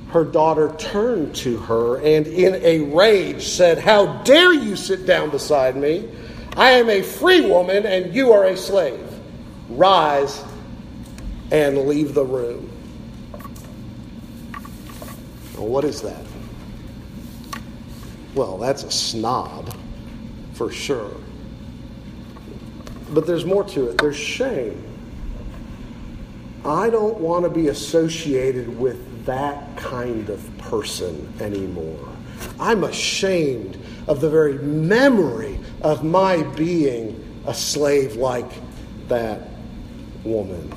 her 0.10 0.23
daughter 0.23 0.73
turned 0.77 1.36
to 1.38 1.58
her 1.58 1.97
and, 1.97 2.27
in 2.27 2.56
a 2.56 2.82
rage, 2.95 3.47
said, 3.47 3.79
How 3.79 4.21
dare 4.23 4.53
you 4.53 4.75
sit 4.75 5.06
down 5.06 5.32
beside 5.32 5.75
me? 5.75 6.08
I 6.56 6.71
am 6.71 6.89
a 6.89 7.01
free 7.01 7.41
woman 7.41 7.86
and 7.86 8.13
you 8.13 8.32
are 8.32 8.45
a 8.45 8.56
slave. 8.56 9.10
Rise 9.69 10.43
and 11.51 11.88
leave 11.88 12.13
the 12.13 12.25
room. 12.25 12.69
Well, 15.56 15.67
what 15.67 15.84
is 15.84 16.01
that? 16.03 16.23
Well, 18.35 18.57
that's 18.57 18.83
a 18.83 18.91
snob 18.91 19.75
for 20.53 20.71
sure. 20.71 21.15
But 23.11 23.27
there's 23.27 23.45
more 23.45 23.63
to 23.65 23.89
it. 23.89 23.97
There's 23.99 24.17
shame. 24.17 24.83
I 26.65 26.89
don't 26.89 27.19
want 27.19 27.43
to 27.43 27.49
be 27.49 27.67
associated 27.67 28.79
with 28.79 29.25
that 29.25 29.77
kind 29.77 30.29
of 30.29 30.57
person 30.57 31.31
anymore. 31.39 32.07
I'm 32.59 32.83
ashamed 32.83 33.77
of 34.07 34.21
the 34.21 34.29
very 34.29 34.57
memory 34.59 35.59
of 35.81 36.03
my 36.03 36.43
being 36.43 37.19
a 37.45 37.53
slave 37.53 38.15
like 38.15 38.49
that 39.09 39.41
woman, 40.23 40.73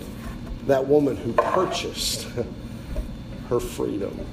that 0.67 0.87
woman 0.87 1.17
who 1.17 1.33
purchased 1.33 2.27
her 3.49 3.61
freedom. 3.61 4.27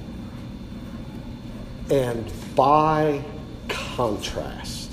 And 1.90 2.30
by 2.54 3.22
contrast, 3.68 4.92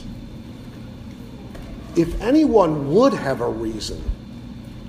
if 1.96 2.22
anyone 2.22 2.94
would 2.94 3.14
have 3.14 3.42
a 3.42 3.50
reason 3.50 4.02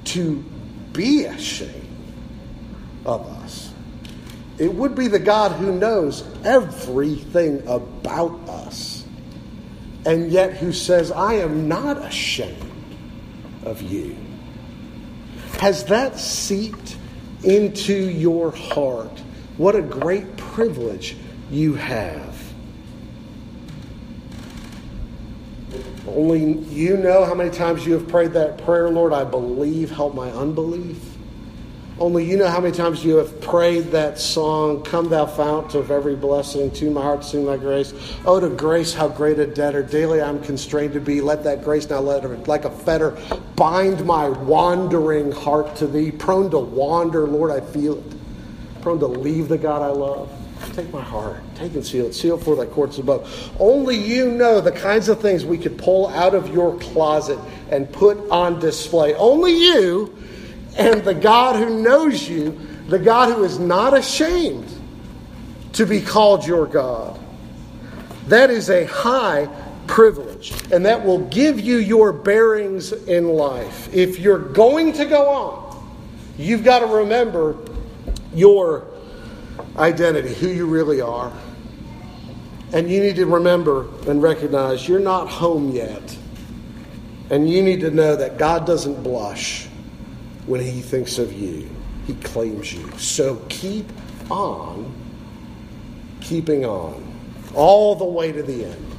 to 0.05 0.45
be 0.93 1.25
ashamed 1.25 1.89
of 3.05 3.27
us, 3.43 3.73
it 4.59 4.73
would 4.73 4.95
be 4.95 5.09
the 5.09 5.19
God 5.19 5.53
who 5.53 5.73
knows 5.73 6.25
everything 6.45 7.67
about 7.67 8.33
us 8.49 9.05
and 10.05 10.31
yet 10.31 10.57
who 10.57 10.73
says, 10.73 11.11
I 11.11 11.35
am 11.35 11.69
not 11.69 11.97
ashamed 12.05 12.71
of 13.65 13.83
you. 13.83 14.17
Has 15.61 15.85
that 15.87 16.19
seeped 16.19 16.97
into 17.45 17.95
your 17.95 18.51
heart? 18.51 19.19
What 19.57 19.77
a 19.77 19.83
great 19.83 20.37
privilege 20.37 21.17
you 21.51 21.75
have. 21.75 22.32
Only 26.15 26.59
you 26.69 26.99
know 26.99 27.25
how 27.25 27.35
many 27.35 27.51
times 27.51 27.87
you 27.87 27.95
have 27.95 28.07
prayed 28.07 28.33
that 28.33 28.59
prayer, 28.65 28.91
Lord, 28.91 29.15
I 29.15 29.25
believe, 29.25 29.91
help 29.91 30.15
my 30.15 30.31
unbelief. 30.31 31.03
Only 31.99 32.25
you 32.25 32.37
know 32.37 32.49
how 32.49 32.61
many 32.61 32.75
times 32.75 33.05
you 33.05 33.17
have 33.17 33.41
prayed 33.41 33.93
that 33.93 34.19
song, 34.19 34.83
Come 34.83 35.09
Thou 35.09 35.25
Fount 35.25 35.75
of 35.75 35.91
Every 35.91 36.17
Blessing, 36.17 36.71
to 36.73 36.91
my 36.91 37.01
heart 37.01 37.25
sing 37.25 37.47
thy 37.47 37.57
grace. 37.57 37.95
Oh, 38.27 38.41
to 38.41 38.51
grace, 38.51 38.93
how 38.93 39.09
great 39.09 39.39
a 39.39 39.47
debtor 39.47 39.85
daily 39.85 40.21
I'm 40.21 40.43
constrained 40.43 40.95
to 40.95 41.01
be. 41.01 41.21
Let 41.21 41.45
that 41.45 41.63
grace 41.65 41.89
now, 41.89 42.01
let 42.01 42.25
it, 42.25 42.49
like 42.49 42.65
a 42.65 42.71
fetter, 42.71 43.17
bind 43.57 44.05
my 44.05 44.29
wandering 44.29 45.33
heart 45.33 45.77
to 45.77 45.87
thee. 45.87 46.11
Prone 46.11 46.51
to 46.51 46.59
wander, 46.59 47.27
Lord, 47.27 47.51
I 47.51 47.61
feel 47.61 47.99
it. 47.99 48.83
Prone 48.83 48.99
to 48.99 49.07
leave 49.07 49.49
the 49.49 49.59
God 49.59 49.81
I 49.81 49.89
love. 49.89 50.42
Take 50.75 50.93
my 50.93 51.03
heart, 51.03 51.43
take 51.55 51.75
and 51.75 51.85
seal 51.85 52.07
it, 52.07 52.15
seal 52.15 52.39
for 52.39 52.57
thy 52.57 52.67
courts 52.67 52.99
above. 52.99 53.53
Only 53.59 53.97
you 53.97 54.31
know 54.31 54.61
the 54.61 54.73
kinds 54.73 55.09
of 55.09 55.21
things 55.21 55.45
we 55.45 55.59
could 55.59 55.77
pull 55.77 56.09
out 56.09 56.35
of 56.35 56.49
your 56.53 56.79
closet 56.79 57.39
and 57.71 57.91
put 57.93 58.17
on 58.31 58.59
display. 58.59 59.15
Only 59.15 59.53
you 59.53 60.17
and 60.79 61.05
the 61.05 61.15
God 61.15 61.57
who 61.57 61.83
knows 61.83 62.29
you, 62.29 62.59
the 62.89 62.99
God 62.99 63.35
who 63.35 63.45
is 63.45 63.59
not 63.59 63.97
ashamed 63.97 64.73
to 65.75 65.85
be 65.85 66.01
called 66.01 66.47
your 66.47 66.67
God. 66.67 67.19
That 68.29 68.51
is 68.51 68.71
a 68.71 68.85
high 68.85 69.49
privilege, 69.87 70.53
and 70.73 70.87
that 70.87 71.05
will 71.05 71.27
give 71.29 71.61
you 71.61 71.79
your 71.79 72.13
bearings 72.13 72.93
in 72.93 73.29
life. 73.29 73.93
If 73.95 74.19
you're 74.19 74.39
going 74.39 74.93
to 74.95 75.05
go 75.05 75.29
on, 75.29 75.95
you've 76.39 76.65
got 76.65 76.79
to 76.79 76.87
remember 76.87 77.59
your 78.33 78.87
identity, 79.77 80.35
who 80.35 80.49
you 80.49 80.67
really 80.67 81.01
are. 81.01 81.33
And 82.73 82.91
you 82.91 83.01
need 83.01 83.17
to 83.17 83.27
remember 83.27 83.87
and 84.09 84.23
recognize 84.23 84.89
you're 84.89 85.01
not 85.01 85.29
home 85.29 85.73
yet. 85.73 86.17
And 87.31 87.49
you 87.49 87.63
need 87.63 87.81
to 87.81 87.91
know 87.91 88.17
that 88.17 88.39
God 88.39 88.67
doesn't 88.67 89.03
blush 89.03 89.67
when 90.47 90.61
He 90.61 90.81
thinks 90.81 91.19
of 91.19 91.33
you, 91.33 91.69
He 92.07 92.15
claims 92.15 92.73
you. 92.73 92.91
So 92.99 93.37
keep 93.49 93.87
on 94.31 94.93
keeping 96.23 96.65
on 96.65 97.03
all 97.55 97.95
the 97.95 98.05
way 98.05 98.33
to 98.33 98.43
the 98.43 98.65
end. 98.65 98.97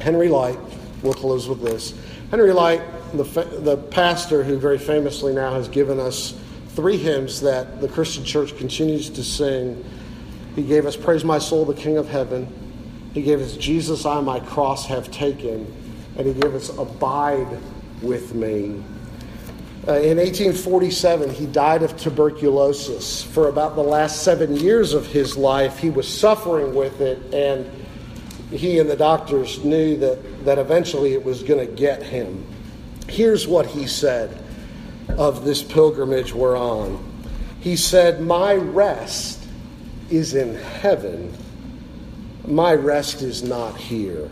Henry 0.00 0.28
Lyte, 0.28 0.58
we'll 1.02 1.14
close 1.14 1.48
with 1.48 1.62
this. 1.62 1.94
Henry 2.30 2.52
Lyte, 2.52 2.82
the, 3.12 3.24
the 3.24 3.76
pastor 3.76 4.44
who 4.44 4.58
very 4.58 4.78
famously 4.78 5.34
now 5.34 5.54
has 5.54 5.68
given 5.68 5.98
us 5.98 6.38
three 6.76 6.98
hymns 6.98 7.40
that 7.40 7.80
the 7.80 7.88
Christian 7.88 8.22
church 8.22 8.54
continues 8.58 9.08
to 9.08 9.24
sing. 9.24 9.82
He 10.54 10.62
gave 10.62 10.84
us 10.84 10.94
Praise 10.94 11.24
My 11.24 11.38
Soul, 11.38 11.64
the 11.64 11.74
King 11.74 11.96
of 11.96 12.06
Heaven. 12.06 12.46
He 13.14 13.22
gave 13.22 13.40
us 13.40 13.56
Jesus, 13.56 14.04
I 14.04 14.20
my 14.20 14.40
cross 14.40 14.84
have 14.86 15.10
taken. 15.10 15.74
And 16.18 16.26
he 16.26 16.34
gave 16.34 16.54
us 16.54 16.68
Abide 16.76 17.58
with 18.02 18.34
me. 18.34 18.82
Uh, 19.88 19.92
in 20.00 20.18
1847, 20.18 21.30
he 21.30 21.46
died 21.46 21.82
of 21.82 21.96
tuberculosis. 21.96 23.22
For 23.22 23.48
about 23.48 23.74
the 23.74 23.82
last 23.82 24.22
seven 24.22 24.54
years 24.56 24.92
of 24.92 25.06
his 25.06 25.34
life, 25.36 25.78
he 25.78 25.88
was 25.88 26.06
suffering 26.06 26.74
with 26.74 27.00
it, 27.00 27.32
and 27.32 27.70
he 28.50 28.80
and 28.80 28.90
the 28.90 28.96
doctors 28.96 29.64
knew 29.64 29.96
that, 29.96 30.44
that 30.44 30.58
eventually 30.58 31.14
it 31.14 31.24
was 31.24 31.42
going 31.42 31.64
to 31.64 31.72
get 31.72 32.02
him. 32.02 32.44
Here's 33.08 33.46
what 33.46 33.64
he 33.64 33.86
said 33.86 34.42
of 35.08 35.44
this 35.44 35.62
pilgrimage 35.62 36.32
we're 36.34 36.58
on. 36.58 37.02
He 37.60 37.76
said, 37.76 38.20
My 38.20 38.54
rest 38.54 39.44
is 40.10 40.34
in 40.34 40.54
heaven, 40.54 41.36
my 42.46 42.74
rest 42.74 43.22
is 43.22 43.42
not 43.42 43.76
here. 43.76 44.30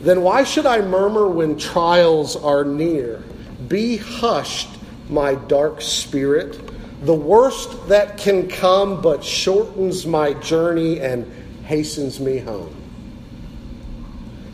Then 0.00 0.22
why 0.22 0.44
should 0.44 0.66
I 0.66 0.80
murmur 0.80 1.28
when 1.28 1.58
trials 1.58 2.36
are 2.36 2.64
near? 2.64 3.22
Be 3.68 3.96
hushed, 3.96 4.68
my 5.08 5.34
dark 5.34 5.80
spirit. 5.80 6.60
The 7.04 7.14
worst 7.14 7.88
that 7.88 8.18
can 8.18 8.48
come 8.48 9.00
but 9.00 9.24
shortens 9.24 10.06
my 10.06 10.34
journey 10.34 11.00
and 11.00 11.30
hastens 11.64 12.20
me 12.20 12.38
home. 12.38 12.74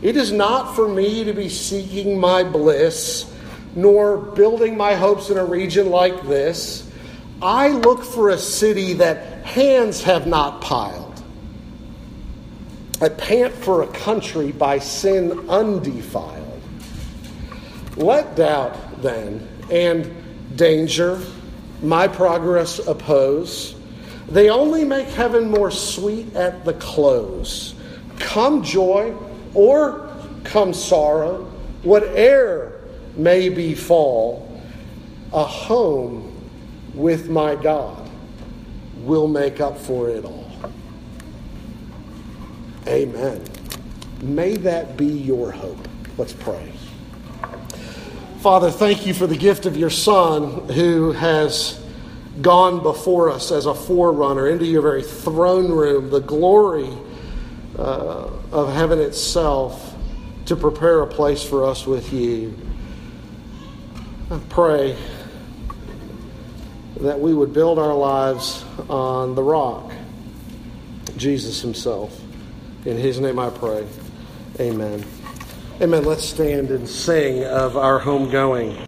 It 0.01 0.17
is 0.17 0.31
not 0.31 0.75
for 0.75 0.87
me 0.87 1.23
to 1.23 1.33
be 1.33 1.49
seeking 1.49 2.19
my 2.19 2.43
bliss 2.43 3.31
nor 3.75 4.17
building 4.17 4.75
my 4.75 4.95
hopes 4.95 5.29
in 5.29 5.37
a 5.37 5.45
region 5.45 5.89
like 5.89 6.23
this. 6.27 6.89
I 7.41 7.69
look 7.69 8.03
for 8.03 8.29
a 8.29 8.37
city 8.37 8.93
that 8.93 9.45
hands 9.45 10.03
have 10.03 10.27
not 10.27 10.61
piled. 10.61 11.23
I 13.01 13.09
pant 13.09 13.53
for 13.53 13.81
a 13.81 13.87
country 13.87 14.51
by 14.51 14.77
sin 14.79 15.49
undefiled. 15.49 16.61
Let 17.95 18.35
doubt, 18.35 19.01
then, 19.01 19.47
and 19.71 20.13
danger 20.55 21.19
my 21.81 22.07
progress 22.07 22.79
oppose. 22.85 23.75
They 24.29 24.49
only 24.49 24.83
make 24.83 25.07
heaven 25.07 25.49
more 25.49 25.71
sweet 25.71 26.35
at 26.35 26.63
the 26.63 26.73
close. 26.75 27.73
Come 28.19 28.63
joy 28.63 29.15
or 29.55 30.09
come 30.43 30.73
sorrow, 30.73 31.45
whate'er 31.81 32.80
may 33.15 33.49
befall, 33.49 34.61
a 35.33 35.43
home 35.43 36.27
with 36.93 37.29
my 37.29 37.55
God 37.55 38.09
will 38.97 39.27
make 39.27 39.59
up 39.59 39.77
for 39.77 40.09
it 40.09 40.25
all. 40.25 40.51
Amen. 42.87 43.43
May 44.21 44.55
that 44.57 44.97
be 44.97 45.05
your 45.05 45.51
hope. 45.51 45.87
Let's 46.17 46.33
pray. 46.33 46.71
Father, 48.39 48.71
thank 48.71 49.05
you 49.05 49.13
for 49.13 49.27
the 49.27 49.37
gift 49.37 49.65
of 49.65 49.77
your 49.77 49.89
Son 49.89 50.67
who 50.69 51.11
has 51.11 51.79
gone 52.41 52.81
before 52.81 53.29
us 53.29 53.51
as 53.51 53.65
a 53.65 53.73
forerunner 53.73 54.47
into 54.47 54.65
your 54.65 54.81
very 54.81 55.03
throne 55.03 55.71
room, 55.71 56.09
the 56.09 56.21
glory 56.21 56.89
uh, 57.77 58.29
of 58.51 58.73
heaven 58.73 58.99
itself, 58.99 59.95
to 60.45 60.55
prepare 60.55 61.01
a 61.01 61.07
place 61.07 61.43
for 61.43 61.65
us 61.65 61.85
with 61.85 62.11
you. 62.11 62.57
I 64.31 64.39
pray 64.47 64.95
that 67.01 67.19
we 67.19 67.33
would 67.33 67.51
build 67.51 67.77
our 67.77 67.93
lives 67.93 68.63
on 68.87 69.35
the 69.35 69.43
rock, 69.43 69.91
Jesus 71.17 71.59
Himself. 71.59 72.17
In 72.85 72.95
His 72.97 73.19
name 73.19 73.37
I 73.37 73.49
pray. 73.49 73.85
Amen. 74.57 75.03
Amen. 75.81 76.05
Let's 76.05 76.23
stand 76.23 76.71
and 76.71 76.87
sing 76.87 77.43
of 77.43 77.75
our 77.75 77.99
homegoing. 77.99 78.79